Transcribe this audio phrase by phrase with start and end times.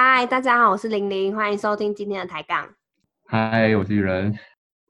[0.00, 2.72] 嗨，大家好，我是玲玲，欢迎收听今天的抬杠。
[3.26, 4.32] 嗨，我是玉人。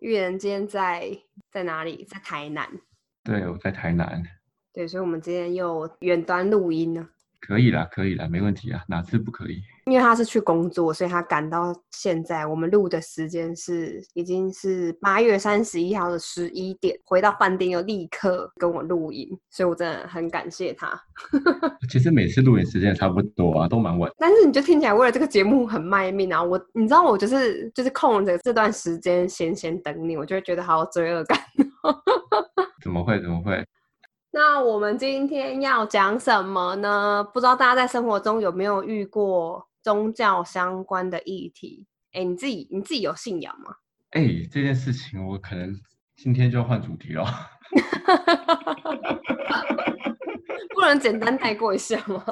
[0.00, 1.18] 玉人今天在
[1.50, 2.04] 在哪里？
[2.04, 2.68] 在台南。
[3.24, 4.22] 对，我在台南。
[4.70, 7.08] 对，所以我们今天又远端录音呢。
[7.40, 9.62] 可以啦，可以啦，没问题啊，哪次不可以？
[9.86, 12.44] 因为他是去工作，所以他赶到现在。
[12.44, 21.00] 我们录的时间是已经是八月三十一号的十一点，回到饭店又立刻跟我录音，所以我真的很感谢他。
[21.88, 24.10] 其实每次录影时间差不多啊，都蛮晚。
[24.18, 26.42] 但是你就听起来为了这个节目很卖命啊！
[26.42, 31.38] 我你知道我就是就是空着这段时间闲闲等你，我就会觉得好有罪恶感。
[32.82, 33.20] 怎么会？
[33.22, 33.64] 怎么会？
[34.30, 37.24] 那我们今天要讲什么呢？
[37.32, 41.86] 不知道大家在生活中有没有遇过宗教相关的议题？
[42.12, 43.74] 哎，你自己你自己有信仰吗？
[44.10, 45.74] 哎，这件事情我可能
[46.16, 47.24] 今天就要换主题了。
[50.74, 52.22] 不能简单带过一下吗？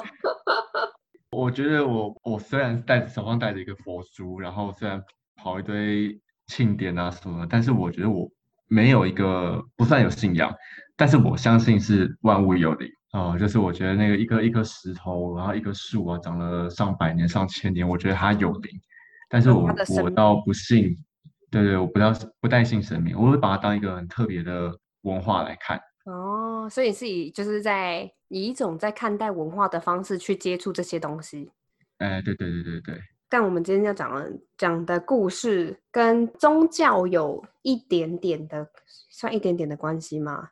[1.31, 5.03] 我觉得我我虽然带手上带着一个佛珠，然后虽然
[5.35, 8.29] 跑一堆庆典啊什么，但是我觉得我
[8.67, 10.53] 没有一个不算有信仰。
[10.95, 18.71] 但是我相信是万物有灵哦，就是我觉得那个一颗一颗石头，然后一棵树啊，长了上百年、上千年，我觉得它有灵。
[19.29, 20.97] 但是我我倒不信，
[21.51, 24.71] 对对，我不要不带信神明，我会把它当一个很特别的
[25.01, 25.79] 文化来看。
[26.05, 31.51] 哦，所以是以就是在以一种在看待文化的方式去接触这些东西。
[31.99, 33.01] 哎，对对对对对。
[33.29, 38.67] 但我们今天要讲的讲的故事跟宗教有一点点的，
[39.09, 40.49] 算一点点的关系吗？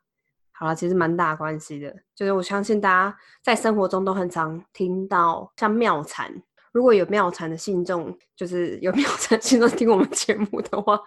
[0.51, 6.31] 好了，其实蛮大关系的，就是我相信大家在生活中都很常听到像妙禅，
[6.71, 10.99] 如果有妙禅的信众，就是有 妙禅信众听我们节目的话，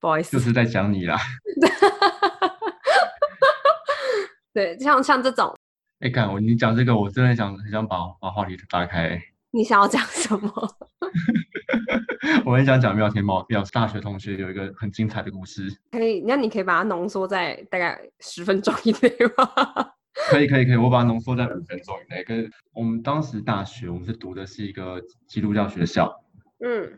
[0.00, 1.18] 不好意思，就是在讲你啦。
[4.52, 5.56] 对，像像这种，
[6.00, 9.20] 哎，看我你讲这个，我真的想很想把把话题打开。
[9.52, 10.50] 你想要讲什么？
[12.46, 15.68] 我很想讲妙天猫妙大学同学有一个很精彩的故事。
[15.90, 19.90] 可以，那你可以把它浓缩在大概十分钟以内吗？
[20.30, 22.24] 可以，可以，可以，我把它浓缩在五分钟以内。
[22.24, 26.10] 跟我们当时大学，我们是读的是一个基督教学校，
[26.64, 26.90] 嗯，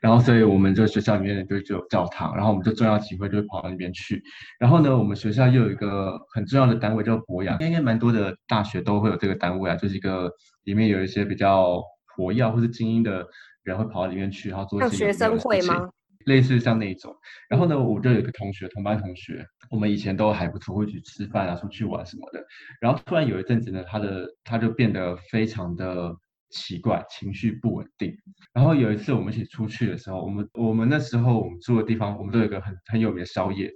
[0.00, 4.20] 然后所以我们就学校里面就就有教堂，然后我们就重要机会就会跑到那边去。
[4.58, 10.32] 然后呢，我们学校又有一个很重要的单位叫博雅，应该蛮多的大学都会有这个单位啊，就是一个
[10.64, 11.80] 里面有一些比较。
[12.16, 13.26] 火药或是精英的
[13.62, 15.88] 人会跑到里面去，然后做一些学生会吗？
[16.26, 17.16] 类似像那种。
[17.48, 22.44] 然后呢，我就有一个同学，同班同学，我们以前都还不错，会去吃饭啊，出去玩什么的。
[22.78, 26.14] 然后突然有一阵子呢，他的他就变得非常的
[26.50, 28.14] 奇怪，情绪不稳定。
[28.52, 33.72] 然后有一次我们一起出去的时候，我们我们那时候我们住的地方，我们都有一个很很有名的宵夜，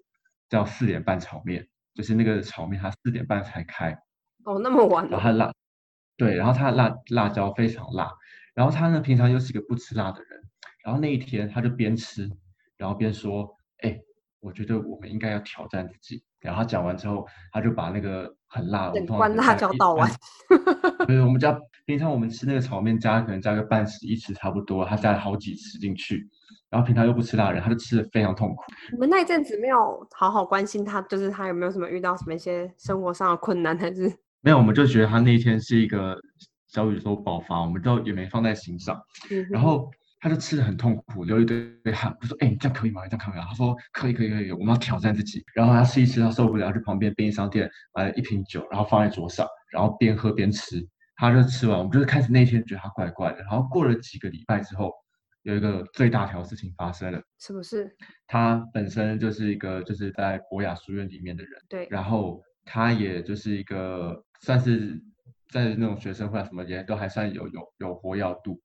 [0.51, 3.97] 叫四点半炒面，就是那个炒面它四点半才开。
[4.45, 5.09] 哦，那么晚。
[5.09, 5.51] 然后它辣，
[6.19, 8.13] 对，然后它辣辣椒非常辣。
[8.55, 10.41] 然后他呢，平常又是一个不吃辣的人。
[10.85, 12.31] 然后那一天，他就边吃，
[12.77, 13.49] 然后边说
[13.83, 13.99] ：“哎，
[14.41, 20.11] 我觉得我们应该要挑战自己。”然后他讲完之后，他就把那个很辣的关辣椒倒完。
[21.07, 26.29] 对，我们家平常我们吃那个炒面加可能加个半匙一匙差不多，他加了好几匙进去。
[26.69, 28.63] 然后平常又不吃辣的人，他就吃的非常痛苦。
[28.93, 34.03] 你们那一阵子没有好好关心他，就是他有没有什么遇到什么一些生活上的困难，还是
[34.43, 34.59] 没有？
[34.59, 36.15] 我们就觉得他那一天是一个。
[36.75, 39.01] 小宇宙爆发，我们都也没放在心上。
[39.49, 42.13] 然后他就吃的很痛苦，流一堆汗。
[42.21, 43.05] 我说：“哎，你这样可以吗？
[43.05, 44.51] 你这样可以吗？”他说：“可以，可以，可以。
[44.51, 50.85] 我们要挑战自己。”然后他吃一吃，他受不了，去旁边便利商店买了一瓶酒，然后放在桌上，然后边喝边吃。
[51.15, 53.39] 他就吃完，我们就是开始那天觉得他怪怪的。
[53.43, 54.91] 然后过了几个礼拜之后，
[55.43, 57.23] 有一个最大条事情发生了。
[57.39, 57.89] 是不是？
[58.27, 61.53] 他本身就是一个就是在博雅书院里面的人。
[61.69, 61.87] 对。
[61.89, 65.01] 然后他也就是一个算是。
[65.49, 68.61] 在那种学生会啊什么也都还算有有有活跃度，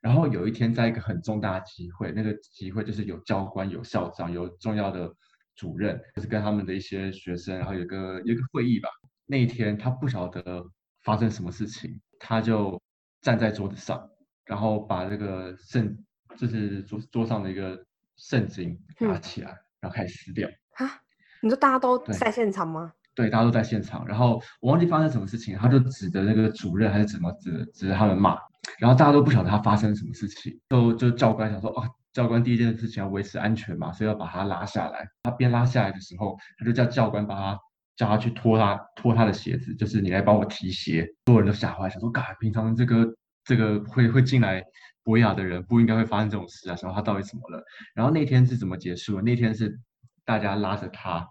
[0.00, 5.12] 然后有一天在一个很重大的集会，那个集会就是有教官、有校长、有重要的
[5.56, 8.88] 主任，就是跟他们的一些学生，然后有个有个会议吧。
[9.26, 10.64] 那一天他不晓得
[11.02, 12.80] 发生什么事情，他就
[13.20, 14.08] 站在桌子上，
[14.44, 15.96] 然后把这个圣
[16.36, 17.84] 就是桌桌上的一个
[18.16, 19.50] 圣经拿起来，
[19.80, 20.48] 然后开始撕掉。
[20.76, 21.00] 啊？
[21.40, 22.92] 你说大家都在现场吗？
[23.18, 28.38] 对，大家都在现场，然后我忘记发生什么事情，他就指着那个主任还是怎么指指着他们骂，
[28.78, 31.82] 然后大家都不晓得他发生什么事情，就就教官想说，哦，
[32.12, 35.04] 教官第一件事情要维持安全嘛，所以要把他拉下来。
[35.24, 37.58] 他边拉下来的时候，他就叫教官把他
[37.96, 41.04] 叫他去脱他脱他的鞋子，就是你来帮我提鞋。
[41.26, 43.04] 所有人都吓坏，想说，嘎，平常这个
[43.42, 44.62] 这个会会进来
[45.02, 47.60] 博雅的人不应该会发生这种事啊，想说他到底怎么了？
[47.96, 49.20] 然后那天是怎么结束？
[49.20, 49.76] 那天是
[50.24, 51.26] 大家拉着他。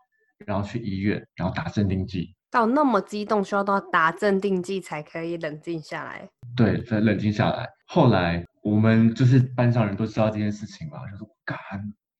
[0.45, 2.33] 然后去医院，然后打镇定剂。
[2.49, 6.27] 到那么激动，需要到打镇定剂才可以冷静下来。
[6.55, 7.67] 对，才冷静下来。
[7.87, 11.57] 后来我们就是班上人都知道这件事情嘛，就说干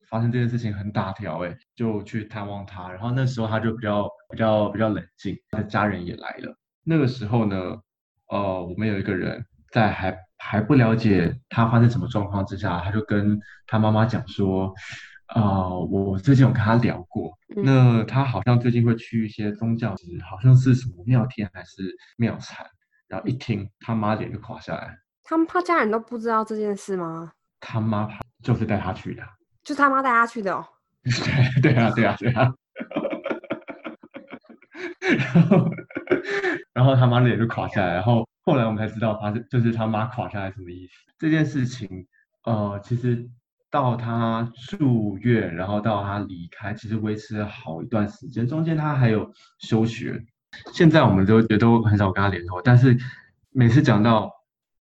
[0.09, 2.89] 发生这件事情很大条哎，就去探望他。
[2.89, 6.55] 然后那时候他就比较比较比较冷静，他的家人也来了。
[6.83, 7.55] 那个时候呢，
[8.29, 14.73] 呃，我们有一个人在还还不了解他发生什么状况之下，他就跟他妈妈讲说，
[15.27, 19.95] 啊，我最近有跟他聊过，那他好像最近会去一些宗教，
[20.29, 22.65] 好像是什么庙天还是庙禅。
[23.07, 24.97] 然后一听，他妈脸就垮下来。
[25.23, 27.31] 他们他家人都不知道这件事吗？
[27.59, 28.09] 他妈
[28.43, 29.23] 就是带他去的，
[29.63, 30.65] 就他妈带他去的哦。
[31.61, 32.53] 对 对啊，对啊，对啊。
[35.33, 35.69] 然后，
[36.73, 37.93] 然后他妈脸就垮下来。
[37.93, 40.93] 然后后来我们才知道，他是就是他妈垮下来什么意思。
[41.17, 42.05] 这件事情，
[42.43, 43.25] 呃，其实
[43.81, 48.47] 到他住院，然后到他离开，其实维持了好一段时间。
[48.47, 50.23] 中间他还有休学。
[50.73, 52.97] 现在我们都也都很少跟他联络，但是
[53.51, 54.31] 每次讲到。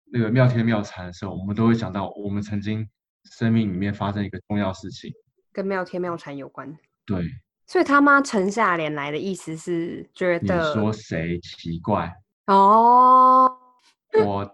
[0.08, 2.88] 那个妙天妙禅的时候，我们都会想到我们曾经
[3.24, 5.12] 生命里面发生一个重要事情，
[5.52, 6.72] 跟妙天妙禅有关。
[7.04, 7.24] 对，
[7.66, 12.10] 所以他妈沉下脸来的意思是觉得你说谁奇怪
[12.46, 13.50] 哦？
[14.24, 14.48] 我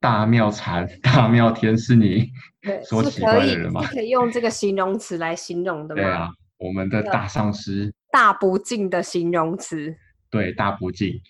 [0.00, 2.28] 大妙禅 大妙天是你
[2.88, 3.82] 说 奇怪的人吗？
[3.86, 6.02] 可以用这个形容词来形容的吗？
[6.02, 6.28] 对啊，
[6.58, 9.94] 我们的大上师，大不敬的形容词。
[10.30, 11.20] 对，大不敬。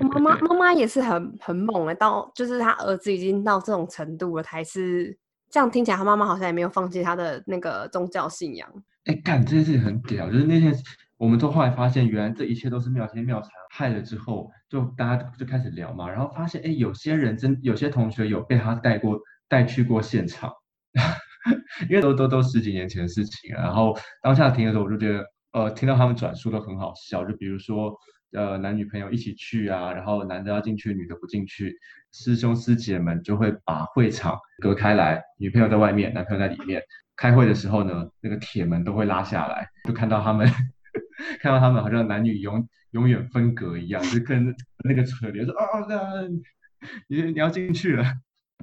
[0.00, 5.18] 妈妈妈妈也是很很猛的，到就是他儿子已经到这种程度了，还是
[5.50, 8.68] 这样听起来，他妈妈好像也没有放弃他的那个宗教信仰。
[9.04, 10.74] 哎，干这件事情很屌，就是那天
[11.16, 19.18] 我们都后来发现，原来这一切都是妙天妙禅害了之后，就大家就开始聊嘛，然后发现哎，有些人真有些同学有被他带过
[19.48, 20.52] 带去过现场，
[21.88, 27.94] 因为都都都十几年前的事情，然后当下听的时候，我就觉得呃，听到他们转述都很好笑，就比如说。
[28.32, 31.76] 呃，男女朋友一起去啊，然后男的要进去，女的不进去，
[32.12, 36.82] 师兄师姐们就会把会场隔开来，女朋友在外面，男朋友在里面。
[37.16, 40.48] 开会的时候呢，那个铁门都会拉下来，就看到他们，
[41.42, 44.54] 看到他们好像男女永永远分隔一样，就跟
[44.84, 45.66] 那个车里说啊，
[47.08, 48.02] 你你要进去了。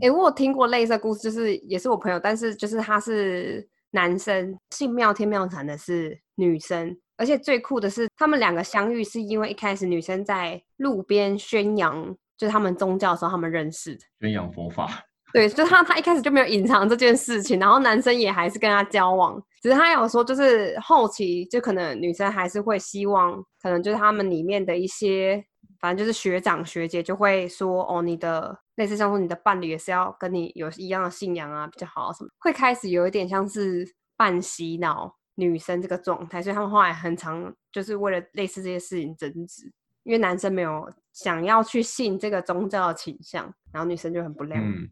[0.01, 6.97] 哎，我有听过类似的故事，就是也是我朋友，但是就是他是男生，信妙天妙禅的是女生。
[7.17, 14.01] 而且最酷的是，他们两个相遇是因为一开始女生在路边宣扬，就是他们宗教的时候，他们认识的。
[14.21, 14.87] 宣扬佛法。
[15.33, 25.43] 对，就他他一开始就没有隐藏这件事情，然后男生也还是跟他交往，只是他有说，就是后期就可能女生还是会希望，可能就是他们里面的一些，
[25.81, 33.85] 反正就是学长学姐就会说，哦，你的类似像说你的伴侣也是要跟你有一样的信仰啊，比较好什么，会开始有一点像是
[34.15, 35.16] 半洗脑。
[35.39, 39.71] 女生这个状态，所以他们后来很常就是为了类似这些事情争执，
[40.03, 44.89] 因为男生没有想要去信这个宗教的倾向，然后女生就很不谅嗯，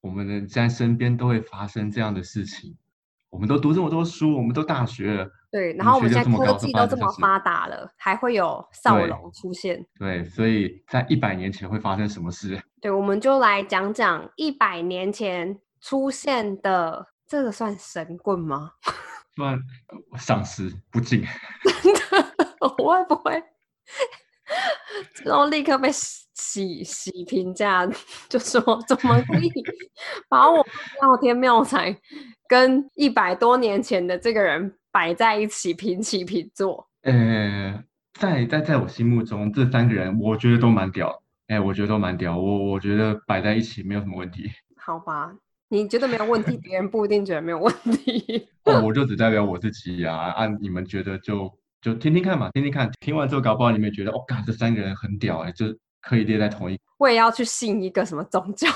[0.00, 2.74] 我们的在身边都会发生这样的事情，
[3.28, 12.58] 我们都读这么多书，我们都大学了，对，然后我们现在科技都这么发达了，还会有少龙出现，对，所以在一百年前会发生什么事？
[12.80, 18.72] 对，我们就来讲讲一百年前出现的这个算神棍吗？
[19.36, 19.58] 算
[20.18, 21.24] 丧失不敬，
[21.82, 22.00] 真的，
[22.60, 23.42] 我会不会，
[25.24, 27.86] 然后立刻被洗洗评价，
[28.28, 29.50] 就说怎么可以
[30.28, 30.66] 把我
[31.00, 31.96] 妙天妙才
[32.46, 36.86] 跟一百多年前的这个人摆在一起平起平坐？
[37.02, 37.82] 呃，
[38.14, 44.50] 在在在我心目中，这三个人我觉得都蛮屌，哎，我觉得都蛮屌，我我觉得摆在一起没有什么问题。
[44.76, 45.32] 好吧。
[45.72, 48.46] 你觉得没有问题，别人不一定觉得没有问题。
[48.64, 50.14] 哦，我就只代表我自己呀。
[50.36, 51.50] 按你们觉得，就
[51.80, 52.90] 就听听看嘛，听听看。
[53.00, 55.66] 听完之后，搞不好你们觉得，哦，嘎，这三个人很屌哎，就
[56.02, 56.78] 可以列在同一。
[56.98, 58.68] 我也要去信一个什么宗教？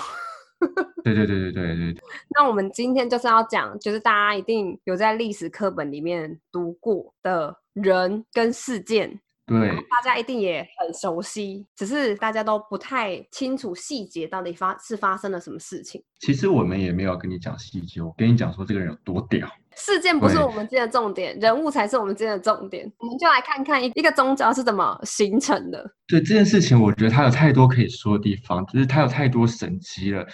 [1.05, 2.03] 对对对对对对。
[2.35, 9.21] 那我们今天就是要讲，就是大家一定有在历史课本里面读过的人跟事件。
[9.47, 16.03] 对，大家一定也很熟悉，只是大家都不太清楚细节到底发是发生了什么事情。
[16.19, 19.49] 其实我们也没有跟你讲细节，我跟你讲说这个人有多屌。
[19.77, 22.91] 事件不是我们今天的重点，人物才是我们今天的重点。
[22.99, 25.89] 我们就来看看一一个宗教是怎么形成的。
[26.09, 30.27] 对这件事情，我觉得它有太多可以说的地方，就是它有太多神奇了。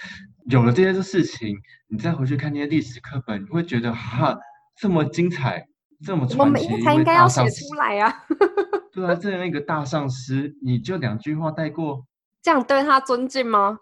[0.49, 1.55] 有了这些事情，
[1.87, 4.35] 你再回去看那些历史课本，你会觉得哈
[4.77, 5.67] 这么精彩，
[6.05, 6.39] 这么传奇。
[6.39, 8.25] 我们每才应该要写出来呀。
[8.93, 12.05] 对啊，这样一个大上司，你就两句话带过，
[12.41, 13.79] 这样对他尊敬吗？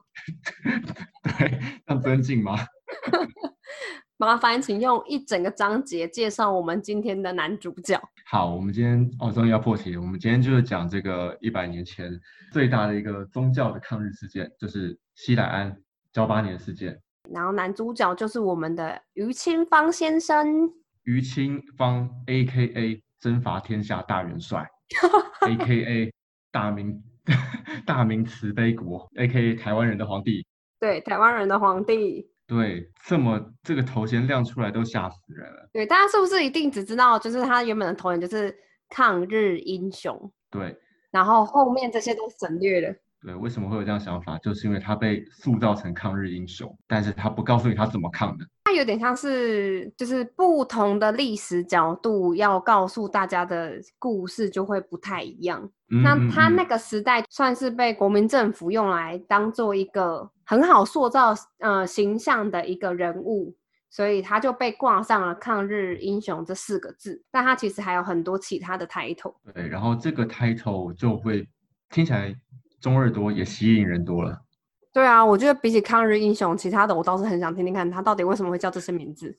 [1.24, 2.56] 对，这样尊敬吗？
[4.16, 8.00] 麻烦请用一整个章节介绍我们今天的男主角。
[8.26, 10.00] 好，我们今天哦，终于要破题了。
[10.02, 12.18] 我们今天就是讲这个一百年前
[12.54, 15.76] 最大的一个宗教的抗日事件，就是西来安
[16.14, 16.98] 交八年事件。
[17.30, 20.72] 然后男主角就是我们的于清芳先生。
[21.04, 24.68] 于清芳 A K A 征伐天下大元帅，
[25.48, 26.14] A K A
[26.52, 27.02] 大明
[27.86, 30.46] 大明慈悲国，A K A 台湾人的皇帝。
[30.80, 32.28] 对，台湾人的皇帝。
[32.48, 35.70] 对，这么这个头衔亮出来都吓死人了。
[35.72, 38.54] 对，大家是不是一定只知道就是他原本的头衔就是
[38.90, 40.32] 抗日英雄？
[40.50, 40.76] 对，
[41.12, 42.94] 然后后面这些都省略了。
[43.22, 44.38] 对，为什么会有这样想法？
[44.40, 48.46] 就是因为他被塑造成抗日英雄，但是他不告诉你他怎么抗的。
[48.72, 55.70] 他有点像是就是不同的历史角度要告诉大家的故事就会不太一样。
[55.88, 63.54] 那他那个时代算是被国民政府用来当做一个很好塑造呃形象的一个人物，
[63.90, 67.22] 所以他就被挂上了抗日英雄这四个字。
[67.30, 69.36] 但他其实还有很多其他的 title。
[69.54, 71.46] 对，然后这个 title 就会
[71.90, 72.34] 听起来。
[72.80, 74.42] 中二多也吸引人多了，
[74.94, 79.36] 对啊，我觉得比起抗日英雄，其他的我倒是很想听听看他到底为什么会叫这些名字。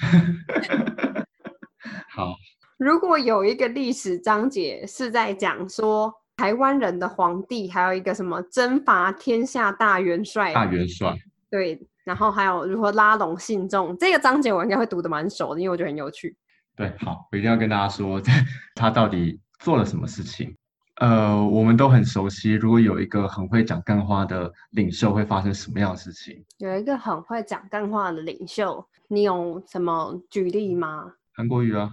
[2.08, 2.34] 好，
[2.78, 11.14] 如果有一个历史章节是在讲说台湾人的皇帝，还有一个什么征伐天下大元帅，大元帅，
[11.50, 16.34] 对，然后还有如何拉拢信众，这个章节我应该会读的蛮熟的，因为我觉得很有趣。
[16.74, 18.20] 对，好，我一定要跟大家说，
[18.74, 20.56] 他到底做了什么事情。
[20.96, 22.52] 呃，我们都很熟悉。
[22.52, 26.44] 如果有一个很会讲干话的领袖，会发生什么样的事情？
[26.58, 31.12] 有一个很会讲干话的领袖，你有什么举例吗？
[31.34, 31.92] 韩国瑜啊，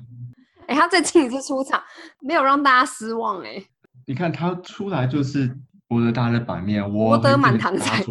[0.67, 1.83] 哎，他最近一次出场，
[2.21, 3.61] 没有让大家失望哎。
[4.07, 5.53] 你看他出来就是
[5.87, 8.01] 博得大家的版面，我博得满堂彩。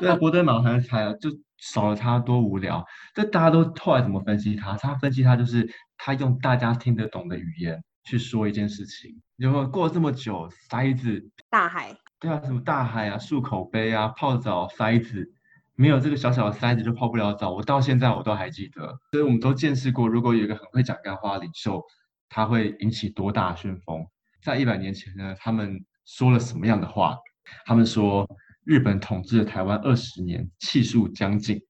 [0.00, 2.82] 对，博得满堂彩啊，就少了他多无聊。
[3.14, 4.74] 这大家都后来怎么分析他？
[4.78, 5.68] 他分析他就是
[5.98, 7.82] 他用大家听得懂的语言。
[8.08, 10.48] 去说一件事情，有没有过这么久？
[10.70, 15.30] 筛子，大海，对啊，什么大海啊，漱口杯啊，泡澡筛子，
[15.74, 17.52] 没有这个小小的筛子就泡不了澡。
[17.52, 21.82] 我到现在我都还记得，所以我们都见识过，如果有一个很会讲干话的领袖，
[22.30, 24.06] 他会引起多大旋风。
[24.42, 27.18] 在一百年前呢，他们说了什么样的话？
[27.66, 28.26] 他们说，
[28.64, 31.60] 日本统治了台湾二十年，气数将尽，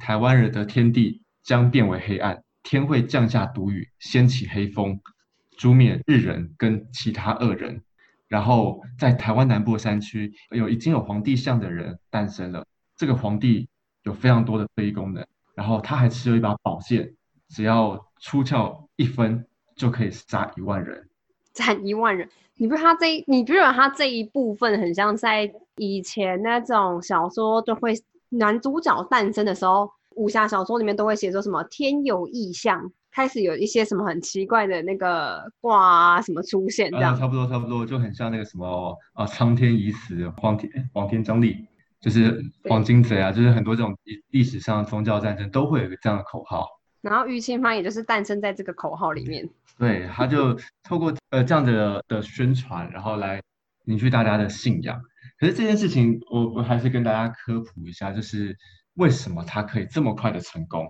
[0.00, 5.00] 台湾人的天地将变为黑暗，天会降下毒雨，掀起黑风。
[5.56, 7.82] 诛灭日人跟其他恶人，
[8.28, 12.64] 然后在台湾南部山区有已经有皇帝像的人诞生了。
[12.96, 13.68] 这个皇帝
[14.02, 17.14] 有非常多的非功能，然后他还持有一把宝剑，
[17.48, 21.08] 只要出鞘一分就可以杀一万人，
[21.52, 22.28] 斩一万人。
[22.58, 27.92] 你不是他这，你不觉得他这一部分很像在以前那种小说就会
[28.30, 32.90] 男主角诞生的时候，武侠小说里面都会写说什么天有异象。
[33.16, 41.66] 开始有一些什么很奇怪的那个卦啊，什么出现这样，差不多差不多，就很像那个什么啊，苍天已死，黄天黄天将立，
[41.98, 46.68] 就是黄金贼啊，就是很多这种历历史上宗教战争都会有一个这样的口号。
[47.00, 49.48] 然后玉清芳也就是诞生在这个口号里面。
[49.78, 53.40] 对，他就透过呃这样的的宣传，然后来
[53.86, 55.00] 凝聚大家的信仰。
[55.40, 58.54] 可是这件事情，我我还是跟大家科普一下，就是
[58.96, 60.86] 为什么他可以这么快的成功。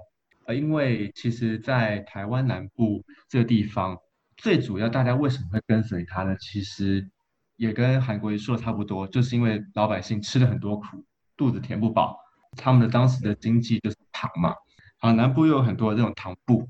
[0.47, 3.99] 呃，因为其实，在台湾南部这个地方，
[4.37, 6.37] 最主要大家为什么会跟随他呢？
[6.39, 7.09] 其实
[7.57, 11.05] 也跟韩国瑜说的差不多，就是因为老百姓吃了很多苦，
[11.37, 12.17] 肚子填不饱，
[12.57, 14.55] 他们的当时的经济就是糖嘛。
[14.99, 16.69] 好，南部又有很多这种糖布，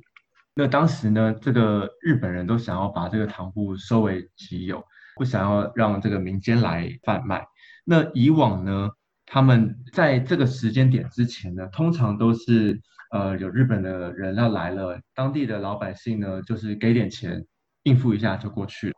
[0.55, 4.83] 那当时呢，这个日本人都想要把这个糖布收为己有，
[5.17, 7.47] 不想要让这个民间来贩卖。
[7.85, 8.89] 那以往呢，
[9.27, 12.81] 他们在这个时间点之前呢，通常都是。
[13.17, 17.43] 呃，有日本的人要来了，当地的老百姓呢，就是给点钱
[17.85, 18.95] 应付一下就过去了。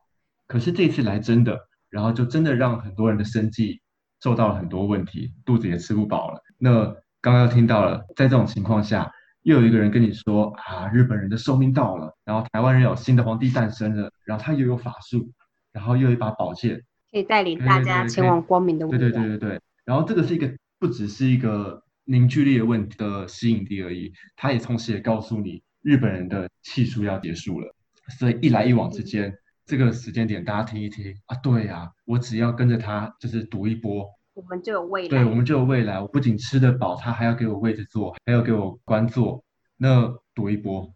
[0.48, 1.56] 可是这次来真的，
[1.88, 3.80] 然后就真的让很多人的生计
[4.20, 6.40] 受到了很多问题，肚子也吃不饱了。
[6.58, 6.87] 那
[7.20, 9.08] 刚刚听到了，在这种情况下，
[9.42, 15.30] 又有一个人跟你说啊，日本人的寿命到了，然后台湾人有新的皇帝诞生了，然后他又有法术，
[15.72, 16.82] 然后又有一把宝剑，
[17.12, 18.98] 可以带领大家前往光明的未来。
[18.98, 19.60] 对对对对对。
[19.84, 21.80] 然后这个是一个，不只是一个。
[22.10, 27.74] 凝聚力的问题的吸引力而已，他也同时也告诉你，日本人的气数要结束了，
[28.18, 29.30] 所以一来一往之间，
[29.66, 39.44] 这个时间点大家听一听啊，对呀，我只要跟着他，就是赌一波，我们就有未来，对，我们就有未来，我不仅吃得饱，他还要给我位置坐，还要给我官做，
[39.76, 40.90] 那赌一波，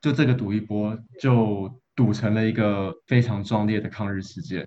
[0.00, 4.66] 就这个赌一波，就赌成了一个非常壮烈的抗日事件。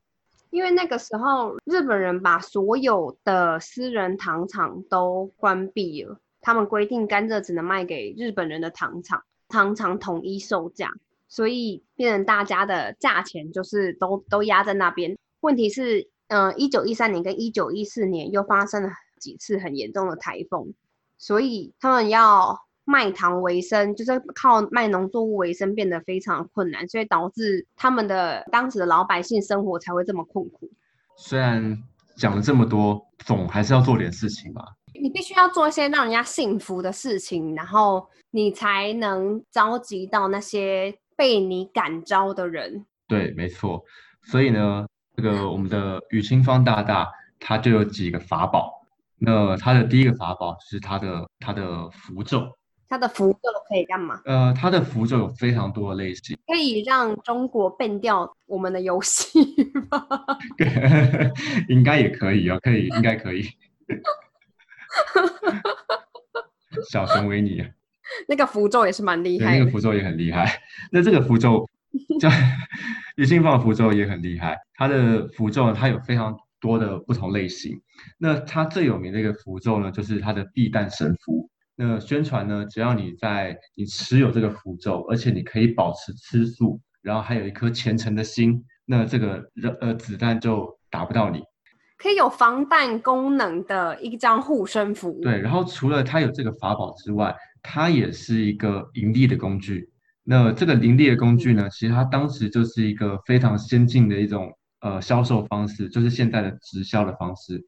[0.49, 10.91] 因为那个时候，日本人把所有的私人糖厂都关闭了，他们规定甘蔗只能卖给日本人的糖厂，糖厂统一售价，
[11.27, 15.17] 所以变成大家的价钱就是都都压在那边。
[15.41, 18.89] 问题是，嗯，一九一三年跟一九一四年又发生了
[19.19, 20.73] 几次很严重的台风，
[21.17, 30.71] 所以他们要卖糖为生，就是靠卖农作物为生，变得非常困难，所以导致他们的当时的老百姓生活才会这么困苦。
[31.17, 31.77] 虽然
[32.15, 34.63] 讲了这么多，总还是要做点事情吧。
[34.93, 42.85] 你必须要做一些让人家幸福的事情，然后你才能召集到那些被你感召的人。
[43.05, 43.83] 对，没错。
[44.23, 48.71] 所以呢，这个我们的雨清芳大大，他就有几个法宝。
[49.19, 52.47] 那他的第一个法宝是他的他的符咒。
[52.89, 54.21] 他的符咒可以干嘛？
[54.25, 59.39] 呃，它的符咒有非常多的类型，可以让中国变掉我们的游戏
[59.91, 60.07] 吗？
[61.67, 63.45] 应该也可以啊，可以，应该可以。
[66.89, 67.63] 小熊维尼，
[68.27, 70.61] 那个符咒也是蛮厉害，那个符咒也很厉害。
[70.91, 71.69] 那这个符咒
[72.21, 72.29] 叫
[73.15, 77.81] 李信放的符咒也很厉害，它的符咒它有非常多的不同类型。
[78.17, 81.49] 那它最有名的一个符咒呢，就是它的避弹神符。
[81.79, 89.47] 那宣传呢，只要你在你持有这个符咒，而且你可以保持吃素，然后还有一颗虔诚的心，那这个
[89.79, 91.43] 呃子弹就打不到你。
[91.99, 95.19] 可以有防弹功能的一张护身符。
[95.21, 99.89] 对，然后除了它有这个法宝之外，它也是一个盈利的工具。
[100.23, 107.63] 那这个盈利的工具呢，其实它当时就是一个非常先进的一种呃销售方式，就是现在的直销的方式。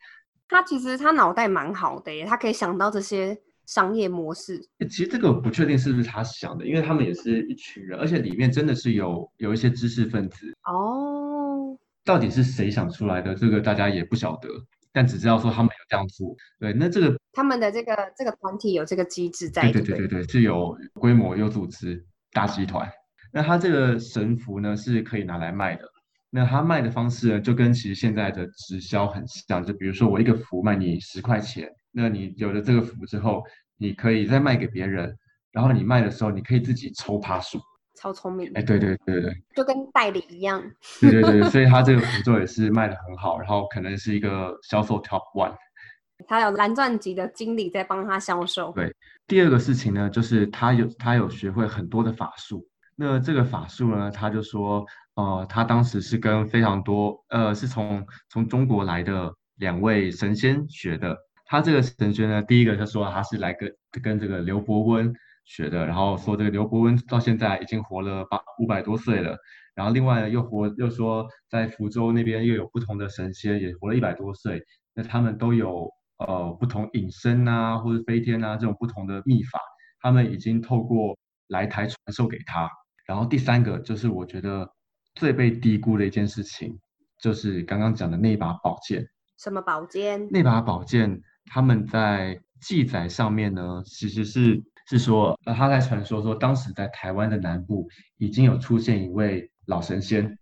[0.48, 3.38] 他其实他脑袋蛮好的耶，他可以想到这些
[3.70, 4.60] 商业模式。
[4.90, 11.78] 其实这个不确定是不是他想的，因为他们也是一群人，而且里面真的是有有一些知识分子哦。
[12.04, 13.36] 到底是谁想出来的？
[13.36, 14.50] 这个大家也不晓得，
[14.92, 16.36] 但只知道说他们有这样做。
[16.60, 19.62] 对，那这个他们的这个这个团体有这个机制在。
[19.62, 22.90] 对对对对对，是有规模、有组织、大集团。
[23.32, 25.84] 那他这个神符呢，是可以拿来卖的。
[26.32, 29.64] 那他卖的方式呢，就跟其实现在的直销很像。
[29.64, 33.44] 就比如说，我一个符卖你十块钱，那你有了这个符之后，
[33.78, 35.18] 你可以再卖给别人，
[35.52, 37.60] 然后你卖的时候，你可以自己抽趴数。
[37.96, 40.64] 超聪明，哎，对对对对，就跟代理一样。
[41.02, 45.54] 对对对，所以他这个符咒也是卖的很好，然后可能是一个销售 top one。
[46.28, 48.72] 他有蓝钻级的经理在帮他销售。
[48.74, 48.96] 对，
[49.28, 52.66] 第二个事情呢，就是他有他有学会很多的法术。
[52.96, 61.18] 那这个法术呢，他就说，呃，他当时是跟非常多，呃，是从从中国来的两位神仙学的。
[61.50, 65.14] 他这个神仙呢，第一个他说他是来跟跟这个刘伯温。
[65.46, 69.36] 学的，然后说这个刘伯温到现在已经活了八五百多岁了，
[69.74, 74.62] 然后另外呢又活又说在福州那边又有不同的神仙也活了一百多岁，
[74.94, 79.60] 那他们都有呃不同隐身啊或者飞天啊这种不同的秘法，
[80.02, 82.70] 他们已经透过来台传授给他。
[83.08, 84.72] 然后第三个就是我觉得
[85.16, 86.80] 最被低估的一件事情，
[87.20, 89.04] 就是刚刚讲的那把宝剑。
[89.40, 90.28] 什么宝剑？
[90.30, 94.64] 那把宝剑他们在记载上面呢，其实是。
[94.92, 100.40] 是说，呃，他在传说说，当时在台湾的南部已经有出现一位老神仙，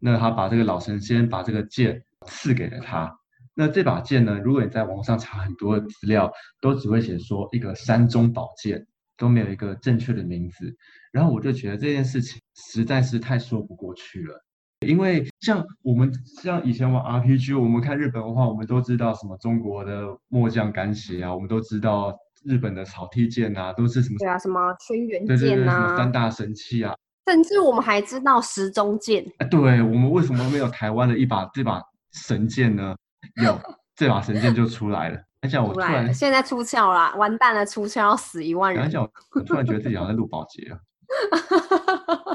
[0.00, 3.16] 那他把这个老神仙把这个剑赐给了他。
[3.54, 8.84] 那这把剑呢，如果你在网上查很多资料，都只会写说一个山中宝剑，
[9.16, 10.76] 都没有一个正确的名字。
[11.12, 14.44] 然后我就觉得这件事情实在是太说不过去了，
[14.80, 22.16] 因为像我们像以前玩 RPG，我们看日本文化，我们都知道什么中国的末将干鞋啊，我们都知道。
[22.46, 24.18] 日本的草剃剑啊，都是什么？
[24.18, 26.94] 对啊，什么轩辕剑啊，三大神器啊。
[27.26, 29.24] 甚至我们还知道时钟剑。
[29.38, 31.80] 哎，对我们为什么没有台湾的一把这把
[32.12, 32.94] 神剑呢？
[33.42, 33.58] 有
[33.96, 35.18] 这把神剑就出来了。
[35.40, 38.84] 而且我突然现在出鞘了，完蛋了，出鞘要死一万人。
[38.84, 39.10] 而且我
[39.40, 40.78] 突然觉得自己好像在录保洁啊。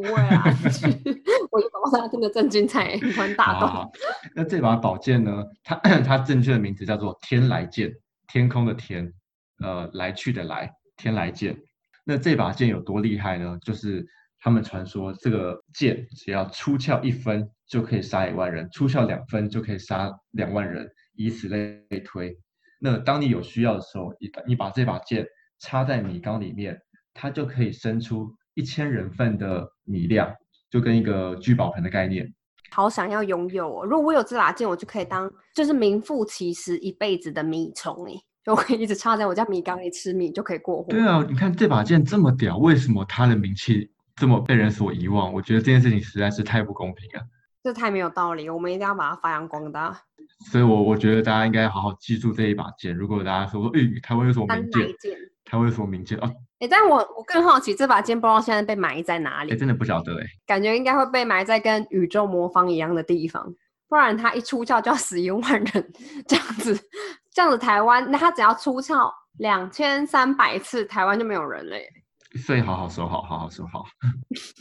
[0.00, 0.44] 不会啊，
[1.50, 3.92] 我一把它真的真精彩，突然打动。
[4.34, 5.44] 那这把宝剑呢？
[5.62, 7.92] 它 它正确的名字叫做天来剑。
[8.32, 9.12] 天空的天，
[9.58, 11.58] 呃，来去的来，天来剑。
[12.04, 13.58] 那这把剑有多厉害呢？
[13.60, 14.06] 就是
[14.38, 22.38] 他们传说，这个剑只要出鞘一分就可以杀一万人，出鞘两分就可以杀两万人，以此类推。
[22.78, 25.26] 那当你有需要的时候，你你把这把剑
[25.58, 26.80] 插在米缸里面，
[27.12, 30.32] 它就可以生出一千人份的米量，
[30.70, 32.32] 就跟一个聚宝盆的概念。
[32.72, 33.84] 好想要拥有哦！
[33.84, 38.12] 如果我有这把剑，我就可以当就是名副其实一辈子的米虫哎，
[38.44, 40.88] 就可以一直插在我家米缸里吃米，就可以过活。
[40.88, 45.32] 对啊，你看这把剑这么屌，为什么它的名气这么被人所遗忘？
[45.34, 47.26] 我觉得这件事情实在是太不公平了。
[47.62, 50.00] 这太没有道理，我们一定要把它发扬光大。
[50.50, 52.96] 所以，我我觉得大家应该好好记住这一把剑。
[52.96, 54.88] 如果大家说说，哎，台湾有什么名剑？
[55.50, 56.30] 台湾有什么名字啊？
[56.60, 59.52] 哎，但我我更好奇这把剑不知道现在被埋在哪里？
[59.52, 63.52] 哎，真的不晓得哎，感觉应该会被埋在跟宇宙魔方一样的地方，
[63.88, 65.92] 不然它一出鞘就要死一万人，
[66.28, 66.78] 这样子
[67.32, 71.88] 这样子台湾，那他只要出鞘两千三百次，台湾就没有人了耶。
[72.46, 73.84] 所以好好收好，好好收好。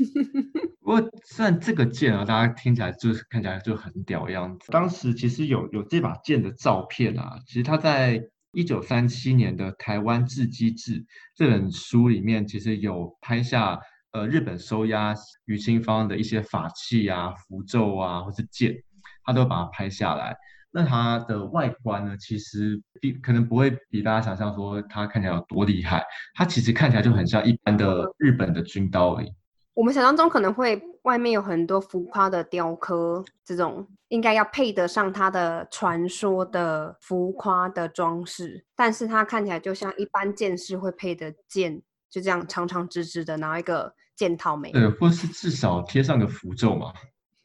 [0.82, 4.72] 不过虽然这个剑啊，大家听起来就是看起来就很屌的样子。
[4.72, 8.20] 当时其实有有这把剑的照片啊，其实它在
[8.52, 11.02] 一九三七年的《台湾制机制》
[11.36, 13.80] 这本书里面，其实有拍下
[14.12, 15.14] 呃日本收押
[15.46, 18.76] 于清芳的一些法器啊、符咒啊，或是剑，
[19.24, 20.36] 他都把它拍下来。
[20.72, 26.04] 那它的外观呢，其实比可能不会比大家想象说它看起来有多厉害，
[26.36, 29.34] 它其实看起来就很像一般的日本的军刀而已。
[29.74, 44.72] 我们想象中可能会外面有很多浮夸的雕刻，这种应该要配得上它的传说的浮夸的装饰，但是它看起来就像一般剑士会配的剑，就这样长长直直的，拿一个剑套没？
[44.72, 46.92] 对，或是至少贴上个符咒嘛。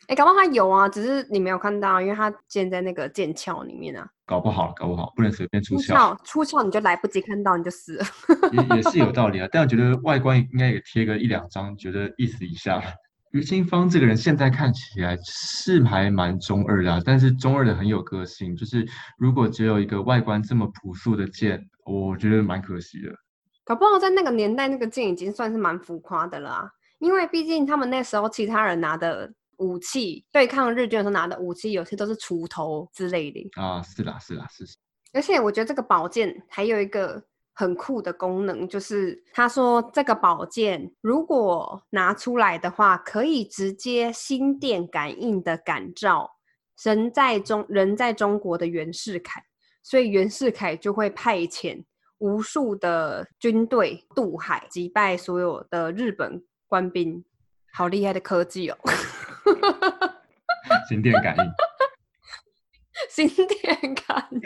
[0.08, 4.06] 哎，搞不好他有啊，只是你没有看到，因为他建在那个剑鞘里面啊。
[4.26, 8.04] 搞不好，搞不好不能随便出鞘，出鞘你就来不及看到，你就死了。
[8.52, 12.82] 也也是有道理啊， 但我觉得外观应该也贴个一两张，觉得意思一下。
[13.32, 18.54] 于清芳这个人现在看起来是还蛮中二的，但是中二的很有个性。
[18.54, 18.86] 就是
[19.18, 23.10] 如果只有一个外观这么朴素的剑，我觉得蛮可惜的。
[23.64, 29.32] 搞不好在那个年代，那个剑已经算是蛮浮夸的了，因为毕竟他们那时候其他人拿的。
[29.58, 34.64] 武器对抗日军的时候拿的武器，有些都是锄头之类的啊，是啦是啦是。
[35.12, 46.28] 而且我觉得这个宝剑还有一个很酷的功能，就是他说这个宝剑如果拿出来的话，可以直接心电感应的感召
[46.82, 49.40] 人在中人在中国的袁世凯，
[49.84, 51.84] 所以袁世凯就会派遣
[52.18, 57.24] 无数的军队渡海击败所有的日本官兵，
[57.72, 58.76] 好厉害的科技哦！
[60.88, 61.44] 心电感应，
[63.11, 64.40] 心电感应。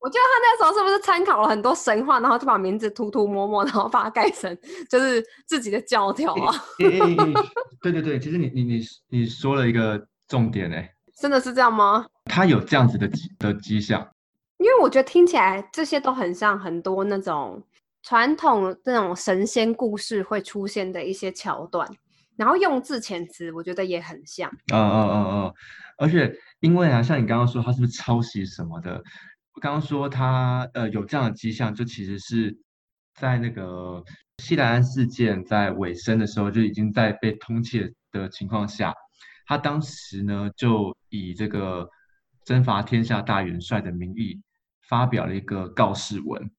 [0.00, 4.56] 我觉得他那时候是不是参考了很多神话，然后就把名字涂涂抹抹，然后把它改成
[4.88, 6.54] 就是自己的教条啊？
[7.82, 12.06] 对对对，其实你你你你说了一个重点哎，真的是这样吗？
[12.24, 14.00] 他有这样子的迹的迹象，
[14.56, 17.62] 因为我觉得听起来这些都很像很多那种
[18.02, 21.86] 传统那种神仙故事会出现的一些桥段。
[22.40, 24.50] 然后用字遣词，我觉得也很像。
[24.72, 25.54] 嗯嗯嗯嗯，
[25.98, 28.94] 而且因为啊，像你刚刚说他是不是抄袭什么的？
[29.52, 32.56] 我刚刚说他呃有这样的迹象，就其实是
[33.12, 34.02] 在那个
[34.38, 38.94] 西兰安事件在尾声的时候就已经在被通缉的情况下，
[39.44, 41.86] 他当时呢就以这个
[42.46, 44.40] 征伐天下大元帅的名义
[44.88, 46.50] 发表了一个告示文。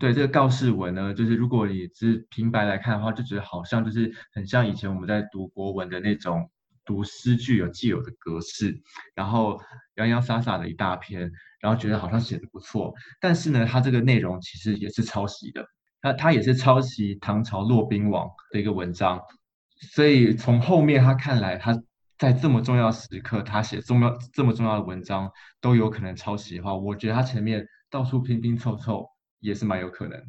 [0.00, 6.50] 对这个告示文呢，就是如果你只是平白来看的话，就觉得好像就是很像以前我们在读国文的那种
[6.86, 8.80] 读诗句有既有的格式，
[9.14, 9.60] 然后
[9.96, 12.94] 洋洋洒洒的一大篇，然后觉得好像写的不错。
[13.20, 15.62] 但是呢，它这个内容其实也是抄袭的，
[16.02, 19.20] 那它也是抄袭唐朝骆宾王的一个文章。
[19.92, 21.78] 所以从后面他看来，他
[22.16, 29.06] 在这么重要时刻，他写重要这么重要的文章都有可能抄袭的话，我觉得他前面到处拼拼凑凑。
[29.40, 30.26] 也是蛮有可能的。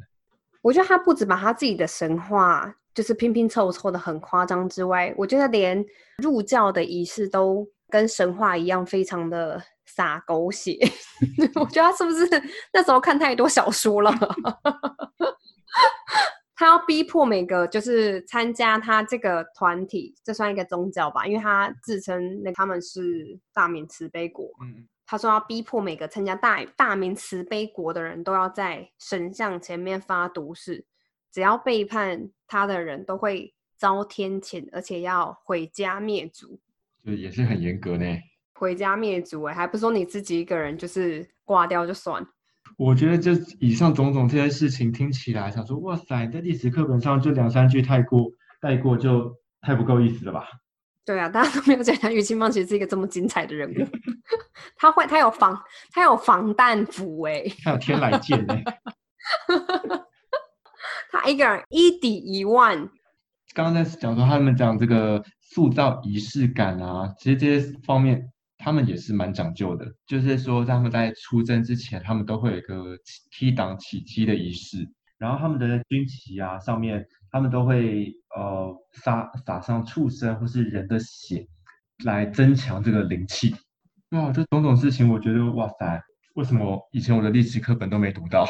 [0.60, 5.84] 我觉得他不止把他自己的神话就是拼拼凑凑的很夸张之外，我觉得连
[6.18, 10.78] 入教的仪式都跟神话一样，非常的洒狗血。
[11.58, 12.28] 我觉得他是不是
[12.72, 14.12] 那时候看太多小说了？
[16.54, 24.48] 他要逼迫每个就是参加他这个团体，这算一个宗教吧，因为他自称那他们是大明慈悲国。
[24.62, 24.86] 嗯。
[25.12, 30.86] 他说要逼迫每个参加大大明慈悲国的人都要在神像前面发毒誓，
[31.30, 36.58] 只要背叛他的人都会遭天谴，而且要毁家灭族。
[37.04, 38.06] 就也是很严格呢。
[38.54, 42.26] 回家灭族哎，还不说你自己一个人就是挂掉就算。
[42.78, 48.30] 我觉得这以上种种这些事情听起来，想说哇塞，在历史课本上就两三句太过
[48.62, 50.46] 带过就太不够意思了吧？
[51.04, 53.74] 对啊，大家都没有讲他于清芳其实是一个这么精彩的人物。
[54.76, 55.60] 他会，他有防，
[55.92, 58.62] 他有防弹服哎，他有天来剑哎，
[61.10, 62.88] 他一个人一抵一万。
[63.54, 69.84] 刚刚在讲说他们讲这个塑造仪式感啊，其实这些方面他们也是蛮讲究的。
[70.06, 72.96] 就是说他们在出征之前，他们都会有一个
[73.30, 74.88] 踢档起击的仪式，
[75.22, 77.06] 然后他们的军旗啊上面。
[77.34, 81.46] 他们都会呃撒撒上畜生或是人的血，
[82.04, 83.56] 来增强这个灵气。
[84.10, 85.98] 哇，这种种事情，我觉得哇塞，
[86.34, 88.46] 为什么以前我的历史课本都没读到？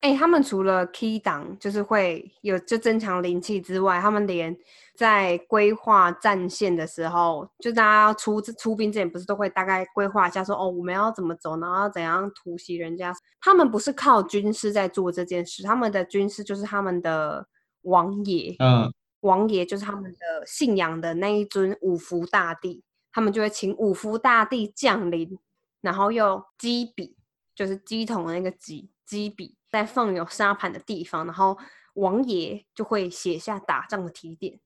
[0.00, 4.56] 哎、他们除了 key 档就是会有就增强灵气之外，他们连
[4.94, 13.12] 在规划战线的时候，就大家要出出兵之前，不是都会大概规划一下说，哦，我们要怎么走，然后要怎样突袭人家。
[13.40, 17.48] 他们不是靠军师在做这件事，他们的军师就是他们的
[17.82, 25.36] 王爷，嗯，王爷就是他们的信仰的那一尊五福大帝，他们就会请五福大帝降临，
[25.80, 27.16] 然后用鸡笔，
[27.52, 31.58] 就是鸡桶的那个鸡鸡笔，在放有沙盘的地方，然后
[31.94, 34.58] 王爷就会写下打仗的提点。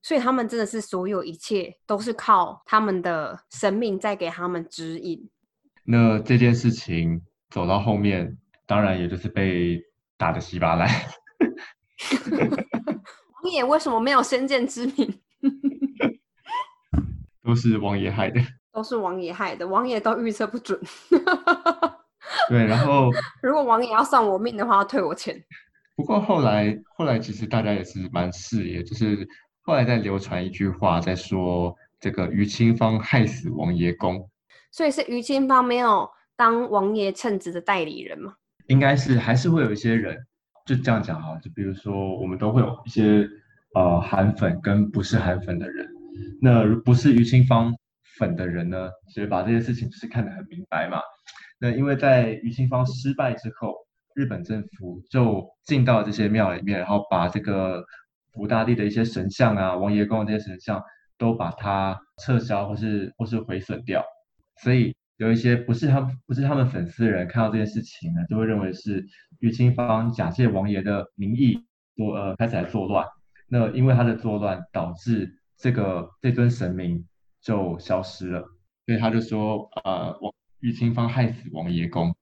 [0.00, 5.28] 所以他们真的是所有一切都是靠他们的生命在给他们指引。
[5.84, 9.82] 那这件事情走到后面，当然也就是被
[10.16, 10.88] 打得稀巴烂。
[13.42, 15.20] 王爷为什么没有先见之明？
[17.42, 18.40] 都是王爷害的。
[18.70, 20.80] 都是王爷害的，王爷都预测不准。
[22.48, 23.10] 对，然后
[23.42, 25.42] 如果王爷要算我命的话，要退我钱。
[25.96, 29.26] 不过后来后来其实大家也是蛮视野，就是
[29.62, 34.30] 后来在流传一句话，在说这个于清芳害死王爷公，
[34.70, 38.34] 所以是于清芳没有当王爷称职的代理人嘛？
[38.68, 40.16] 应该是还是会有一些人
[40.66, 43.26] 就这样讲哈，就比如说我们都会有一些
[43.74, 45.88] 呃韩粉跟不是韩粉的人，
[46.40, 47.74] 那不是于清芳
[48.18, 51.00] 粉的人呢，其实把这些事情就是看得很明白嘛。
[51.58, 53.74] 那因为在于清芳失败之后，
[54.14, 57.84] 日本政府就进到这些庙里面，然后把这个
[58.32, 60.82] 福大帝的一些神像啊、王爷公这些神像
[61.16, 64.04] 都把它撤销或是或是毁损掉，
[64.62, 69.04] 所以有一些不是他不是他们粉丝的人看到这件事情呢，就会认为是
[69.40, 71.64] 于清芳假借王爷的名义
[71.96, 73.04] 作呃开始来作乱。
[73.48, 77.04] 那因为他的作乱，导致这个这尊神明
[77.40, 78.42] 就消失了，
[78.86, 82.14] 所以他就说呃王于清芳害死王爷公。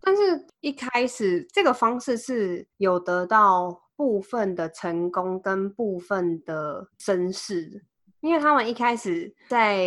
[0.00, 0.22] 但是
[0.60, 7.84] 一开始这个方式是有得到部分的成功跟部分的声势，
[8.20, 9.78] 因为他们一开始在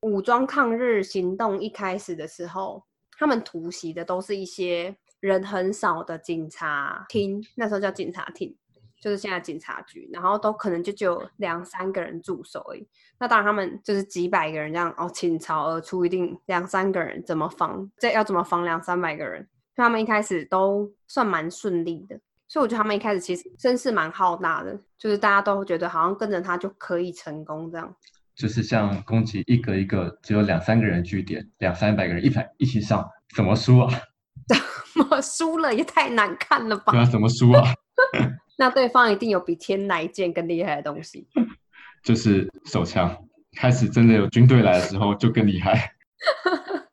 [0.00, 2.82] 武装抗日行动一开始的时候，
[3.16, 8.56] 他们突袭的都是一些人很少的警察厅，那时候叫警察厅。
[9.02, 12.86] 就是现在警察局，然后都可能就只有 两三个人驻守而已。
[13.18, 17.90] 那当然，他们就是几百个人这样哦，倾巢而出，一定两三个人怎么防？
[17.98, 19.40] 这要怎么防两三百个人？
[19.74, 22.16] 所以他们一开始都算蛮顺利的。
[22.46, 27.96] 所以我觉得他们一开始其实声势蛮浩大的，就是大家都觉得好像跟着他就可以成功这样。
[28.36, 33.90] 就是像攻击一个一个只有两三个人据点，两三百个人一排一起上，怎么输啊？
[34.94, 37.00] 怎么输了也太难看了吧对？
[37.00, 37.64] 啊，怎么输啊？
[38.62, 41.26] 那对方一定有比天来剑更厉害的东西。
[42.04, 43.12] 就是手枪，
[43.56, 45.92] 开始真的有军队来的时候就更厉害。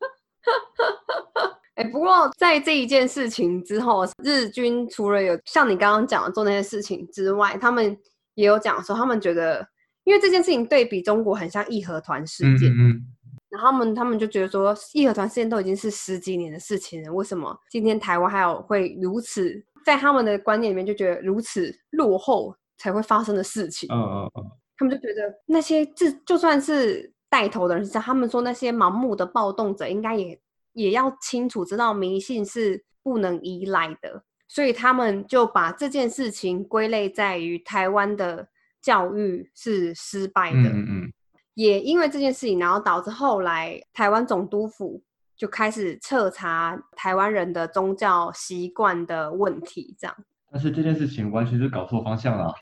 [1.75, 7.95] 哎、不过在这一件事情之后，日军除了有像你刚刚讲的做那些事情之外，他们
[8.34, 9.63] 也有讲说，他们觉得，
[10.05, 13.01] 因为这件事情对比中国很像义和团事件，嗯嗯嗯，
[13.49, 23.89] 然后他们他们就觉得说，义和团事件都已经是十几年的事情了，为什么今天台湾还有会如此，在他们的观念里面就觉得如此落后才会发生的事情？
[23.91, 24.45] 嗯嗯嗯，
[24.78, 30.39] 他们就觉得那些自就算是带头的人是这样，他们说那些盲目的暴动者应该也
[30.73, 38.47] 也要清楚知道迷信是不能依赖的，所以他们就把这件事情归类在于台湾的
[38.80, 40.69] 教育是失败的。
[40.69, 41.13] 嗯嗯嗯，
[41.56, 45.02] 也因为这件事情，然后导致后来台湾总督府
[45.39, 50.13] 就开始彻查台湾人的宗教习惯的问题，这样。
[50.52, 52.54] 但是这件事情完全是搞错方向了啊！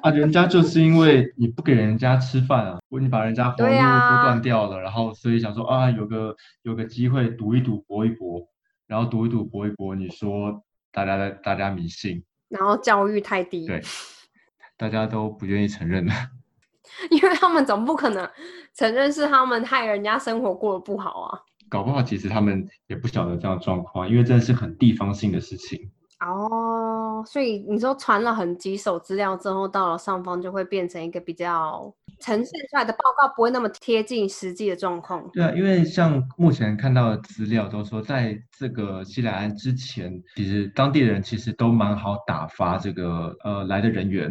[0.08, 8.48] 啊，人家就是因为你不给人家吃饭啊，或你把人家活路对都啊断掉了，然后所以想说啊，有个有个机会赌一赌搏一搏，
[8.86, 13.82] 然后赌一赌搏一搏，你说大家的大家迷信，然后教育太低，对，
[14.78, 16.12] 大家都不愿意承认的。
[17.10, 18.28] 因为他们总不可能
[18.74, 21.40] 承认是他们害人家生活过得不好啊。
[21.72, 25.90] 搞不好其实他们也不晓得这样的状况，因为真的是很地方性的事情。
[26.20, 35.26] 哦，所以你说传了很几手资料之后，到了上方就会变成一个比较呈现出来的报告，不会那么贴近实际的状况。
[35.32, 44.30] 对啊，因为像目前看到的资料都说，在这个西来安之前，其实当地人其实都蛮好打发这个呃来的人员，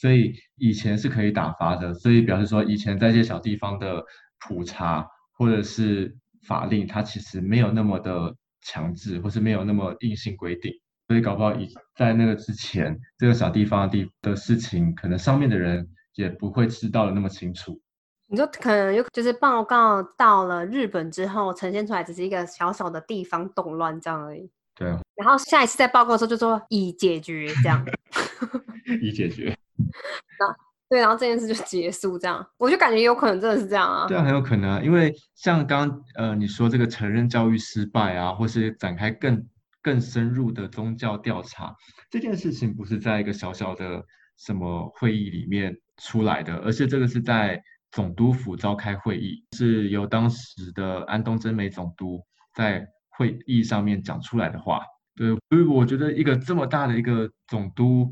[0.00, 4.02] 所以以前是可以打发的，所以表示说以前在一些小地方的
[4.40, 10.72] 普查或者是法令，它其实没有那么的强制，或是没有那么硬性规定。
[11.08, 17.80] 所以搞不好以在那个之前，这个小地方的地的事情，可能上面的人也不会知道的那么清楚。
[18.26, 24.50] 你说可能有，就是报告到了日本之后，呈现出来只是一个小小的地方动乱这样而已。
[24.74, 27.82] 对啊，然后下一次在报告的时候就说已解决这样。
[29.00, 29.56] 已解决。
[30.88, 34.06] 对，然后这件事就结束，这样我就感觉有可能真的是这样啊。
[34.08, 39.46] 对啊，很有可能啊，因为像刚呃你说这个承认教育失败啊，或是展开更
[39.82, 41.76] 更深入的宗教调查
[42.10, 44.02] 这件事情，不是在一个小小的
[44.38, 52.18] 什么会议里面出来的，而是这个是在总督府召开会议，是由当时的安东真美总督
[52.54, 54.80] 在会议上面讲出来的话。
[55.14, 58.10] 对，所以我觉得一个这么大的一个总督。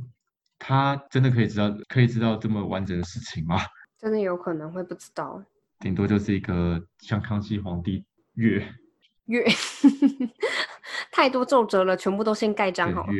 [0.59, 3.57] 他真的可以知道，可以知道这么完整的事情吗？
[3.99, 5.42] 真的有可能会不知道，
[5.81, 8.66] 顶多就是一个像康熙皇帝阅
[9.27, 9.45] 阅，
[11.11, 13.07] 太多奏折了，全部都先盖章好。
[13.07, 13.12] 了。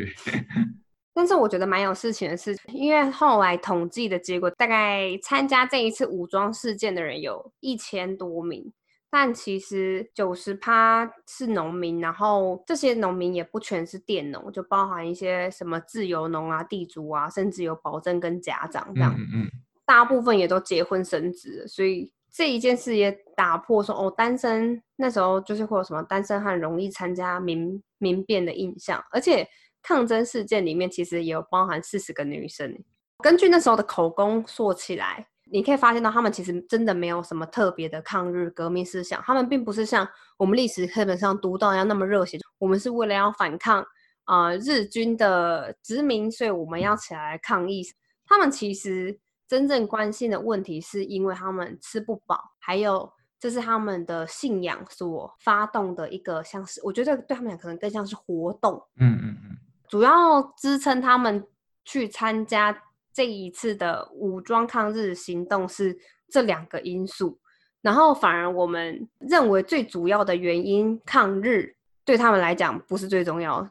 [1.15, 8.71] 但是我觉得蛮有事情的是，因为后来统计的结果，大概参加这一次武装事件的人有一千多名。
[9.19, 19.15] 但其实九十趴是农民，然后这些农民也不全是佃农，就包含一些什么自由农啊、地主啊，甚至有保证跟家长这样。
[19.17, 19.51] 嗯嗯。
[19.87, 29.03] 大部分也都结婚生子，所以这一件事也打破说哦，单身那时候就是会有什么单身汉容易参加民民变的印象。
[29.11, 29.49] 而且
[29.83, 32.79] 抗争事件里面其实也有包含四十个女生，
[33.25, 35.29] 根据那时候的口供说起来。
[35.49, 40.07] 你可以发现到，他们其实真的没有什么特别的抗日革命思想，他们并不是像
[40.37, 42.37] 我们历史课本上读到一样那么热血。
[42.59, 43.85] 我们是为了要反抗
[44.25, 47.85] 啊日军的殖民，所以我们要起来抗议。
[48.27, 58.83] 他们其实真正关心的问题，是因为他们吃不饱，还有这是他们的信仰所发动的一个，像是我觉得对他们讲可能更像是活动。
[58.99, 59.57] 嗯嗯嗯，
[59.89, 61.47] 主要支撑他们
[61.85, 62.83] 去参加。
[63.17, 65.97] 这一次的武装抗日行动是
[66.29, 67.41] 这两个因素，
[67.81, 71.75] 然后反而我们认为最主要的原因，抗日
[72.05, 73.67] 对他们来讲不是最重要。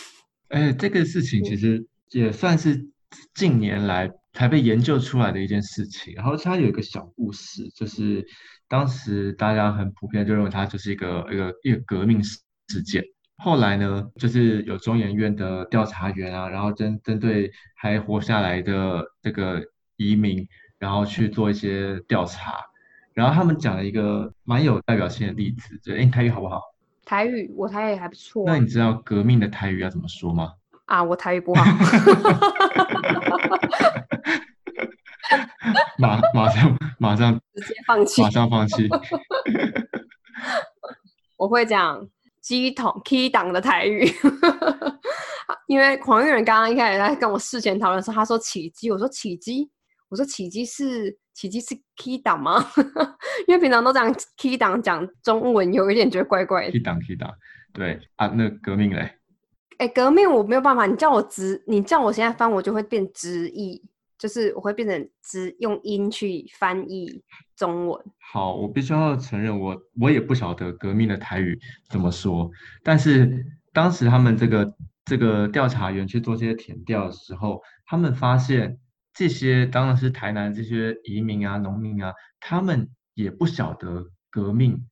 [0.48, 2.88] 哎，这个事情其实也算是
[3.34, 6.14] 近年来才被研究出来的一件事情。
[6.14, 8.26] 然后它有一个小故事，就是
[8.66, 13.04] 当时大家很普遍就认为它就是一个一个一个革命事事件。
[13.38, 19.62] 后来呢，就是有中研院的调查员啊，然后针针对还活下来的这个
[19.96, 22.54] 移民，然后去做一些调查，
[23.12, 26.62] 然后他们讲了一个蛮有代表性的例子，就哎，台语好不好？
[27.04, 28.44] 台语，我台语还不错。
[28.46, 30.54] 那你知道革命的台语要怎么说吗？
[30.86, 31.62] 啊，我台语不好。
[35.98, 38.88] 马马上马上直接放弃，马上放弃。
[41.36, 42.08] 我会讲。
[42.46, 44.08] 机筒 key 档的台语，
[45.66, 49.68] 因为黄玉仁刚刚一开始在跟我事前讨论的时候，他说起机，我说起机，
[50.08, 52.64] 我说起机是起机是 key 档吗？
[53.48, 56.70] 因为平常都讲 key 档讲中文，有一点觉得怪怪的。
[56.70, 57.28] key 档 key 档，
[57.72, 59.10] 对啊，那革命嘞？
[59.78, 63.82] 哎，革命我没有办法，你叫我直，你叫我现在翻，我就会变直译。
[64.18, 67.22] 就是我会变成只用音去翻译
[67.56, 68.04] 中文。
[68.32, 72.50] 好，我必须要承认，我我也不晓得革命的台语怎么说。
[72.82, 74.74] 但是当时他们这个
[75.04, 78.78] 这个调查员去做这些填调的时候，他们发现
[79.12, 84.86] 这些当然是台南这些移民啊、农民啊，他们也不晓得革命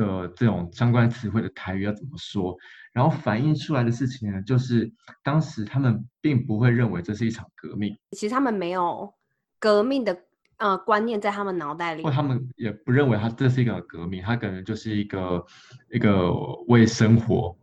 [0.00, 2.56] 的这种相关词汇的台语要怎么说。
[2.92, 4.90] 然后反映出来的事情呢，就是
[5.22, 9.14] 当时他们并不会认为这是一场革命，其实他们没有
[9.60, 10.16] 革命的
[10.56, 15.44] 呃观念在他们脑袋里，或他们也不认为他这是一个革命，他可能就是一个
[15.92, 16.32] 一个
[16.66, 17.56] 为生活，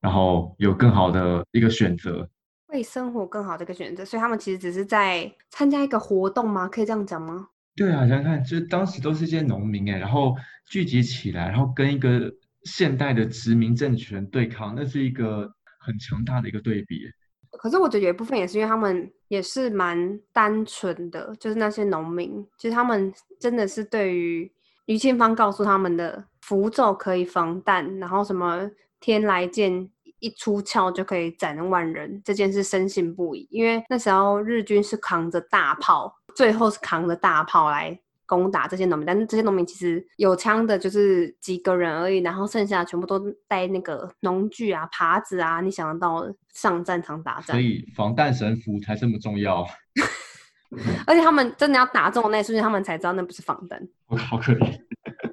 [0.00, 2.28] 然后有更好的一个选择，
[2.68, 6.68] 为生活更好的一个选择，所以他们其实只是在参加一个活动吗？
[6.68, 7.48] 可以这样讲吗？
[7.74, 10.34] 对啊，想想看，就是当时都是一些农民哎，然后
[10.66, 12.32] 聚集起来，然后跟一个。
[12.66, 15.48] 现代的殖民政权对抗，那是一个
[15.78, 17.08] 很强大的一个对比。
[17.52, 24.50] 可是我觉得有一部分也是因为他们也是蛮单纯的，就是那些农民，其实他们真的是对于
[24.86, 29.88] 于庆芳告诉他们的符咒可以防弹，然后什么天来剑
[30.18, 33.46] 一出鞘就可以斩万人这件事深信不疑。
[33.52, 38.00] 因为那时候日军是扛着大炮，最后是扛着大炮来。
[38.26, 43.18] 攻打这些农民，但是这些农民其实有枪的，就是几个人而已，然后剩下全部都
[43.48, 47.56] 带那个农具啊、耙子啊，你想得到上战场打仗。
[47.56, 49.64] 所以防弹神符才这么重要。
[51.06, 53.80] 而且他们真的要打中那瞬间，他们才知道那不是防弹。
[54.08, 54.78] 我好可怜。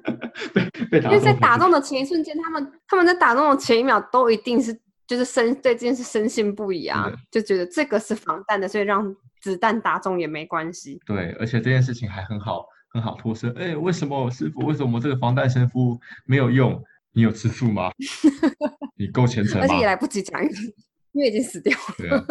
[0.90, 1.10] 被打。
[1.10, 4.72] 因为在打中的前一瞬间，他们他们在打中的前一秒都一定是
[5.08, 11.00] 就是深对这件事深信不疑啊，就觉得这个是防弹的，所以让子弹打中也没关系。
[11.04, 12.64] 对，而且这件事情还很好。
[12.94, 14.60] 很好脱身，哎，为什么师傅？
[14.60, 16.80] 为什么这个防弹神符没有用？
[17.12, 17.90] 你有吃醋吗？
[18.96, 19.66] 你够虔诚吗？
[19.66, 20.40] 而且也来不及讲，
[21.12, 22.24] 因为已经死掉了。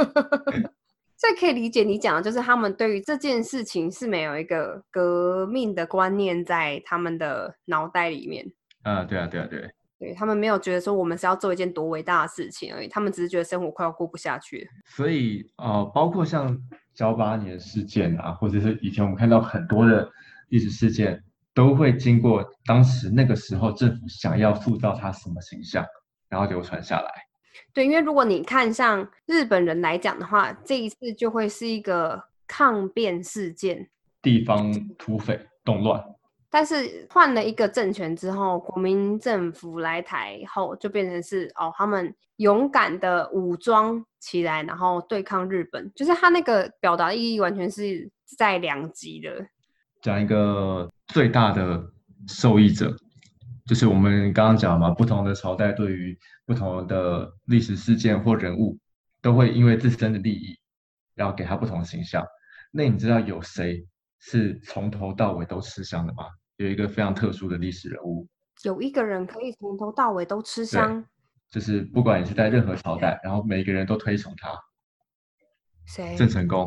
[1.18, 8.46] 所以可以理解你讲的，就是他们对于这件事情是没有一个革命的观念在他们的脑袋里面。
[8.84, 9.70] 啊，对啊，对啊，对。
[10.00, 14.66] 对他们没有觉得说我们是要做一件多伟大的事情而已，他们只是觉得生活快要过不下去了。
[14.86, 16.58] 所以呃，包括像
[16.94, 20.12] 九八年事件啊，或者是以前我们看到很多的
[20.50, 21.24] 历史事件，
[21.54, 25.86] 都会经过当时那个时候政府想要塑造他什么形象，
[26.30, 27.12] 然后流传下来。
[27.74, 33.90] 对，因为如果你看像日本人来讲的话，这一次就会是一个抗辩事件，
[34.22, 36.04] 地方土匪动乱。
[36.50, 45.92] 但是换了一个政权之后，国民政府来台后，就变成是哦，他们勇敢的武装起来，然后对抗日本。
[45.96, 49.44] 就是他那个表达意义完全是在两极的。
[50.04, 51.82] 讲一个最大的
[52.28, 52.94] 受益者，
[53.66, 58.78] 就是我们刚刚讲嘛，不同的朝代对于不同的历史事件或人物，
[59.22, 60.60] 都会因为自身的利益，
[61.16, 62.22] 然后给他不同的形象。
[62.70, 63.88] 那你知道有谁
[64.20, 66.26] 是从头到尾都吃香的吗？
[66.58, 68.28] 有一个非常特殊的历史人物，
[68.64, 71.06] 有一个人可以从头到尾都吃香，
[71.50, 74.54] 就是不管你是在任何朝代，然后每个人都推崇他。
[75.86, 76.14] 谁？
[76.18, 76.60] 郑成功。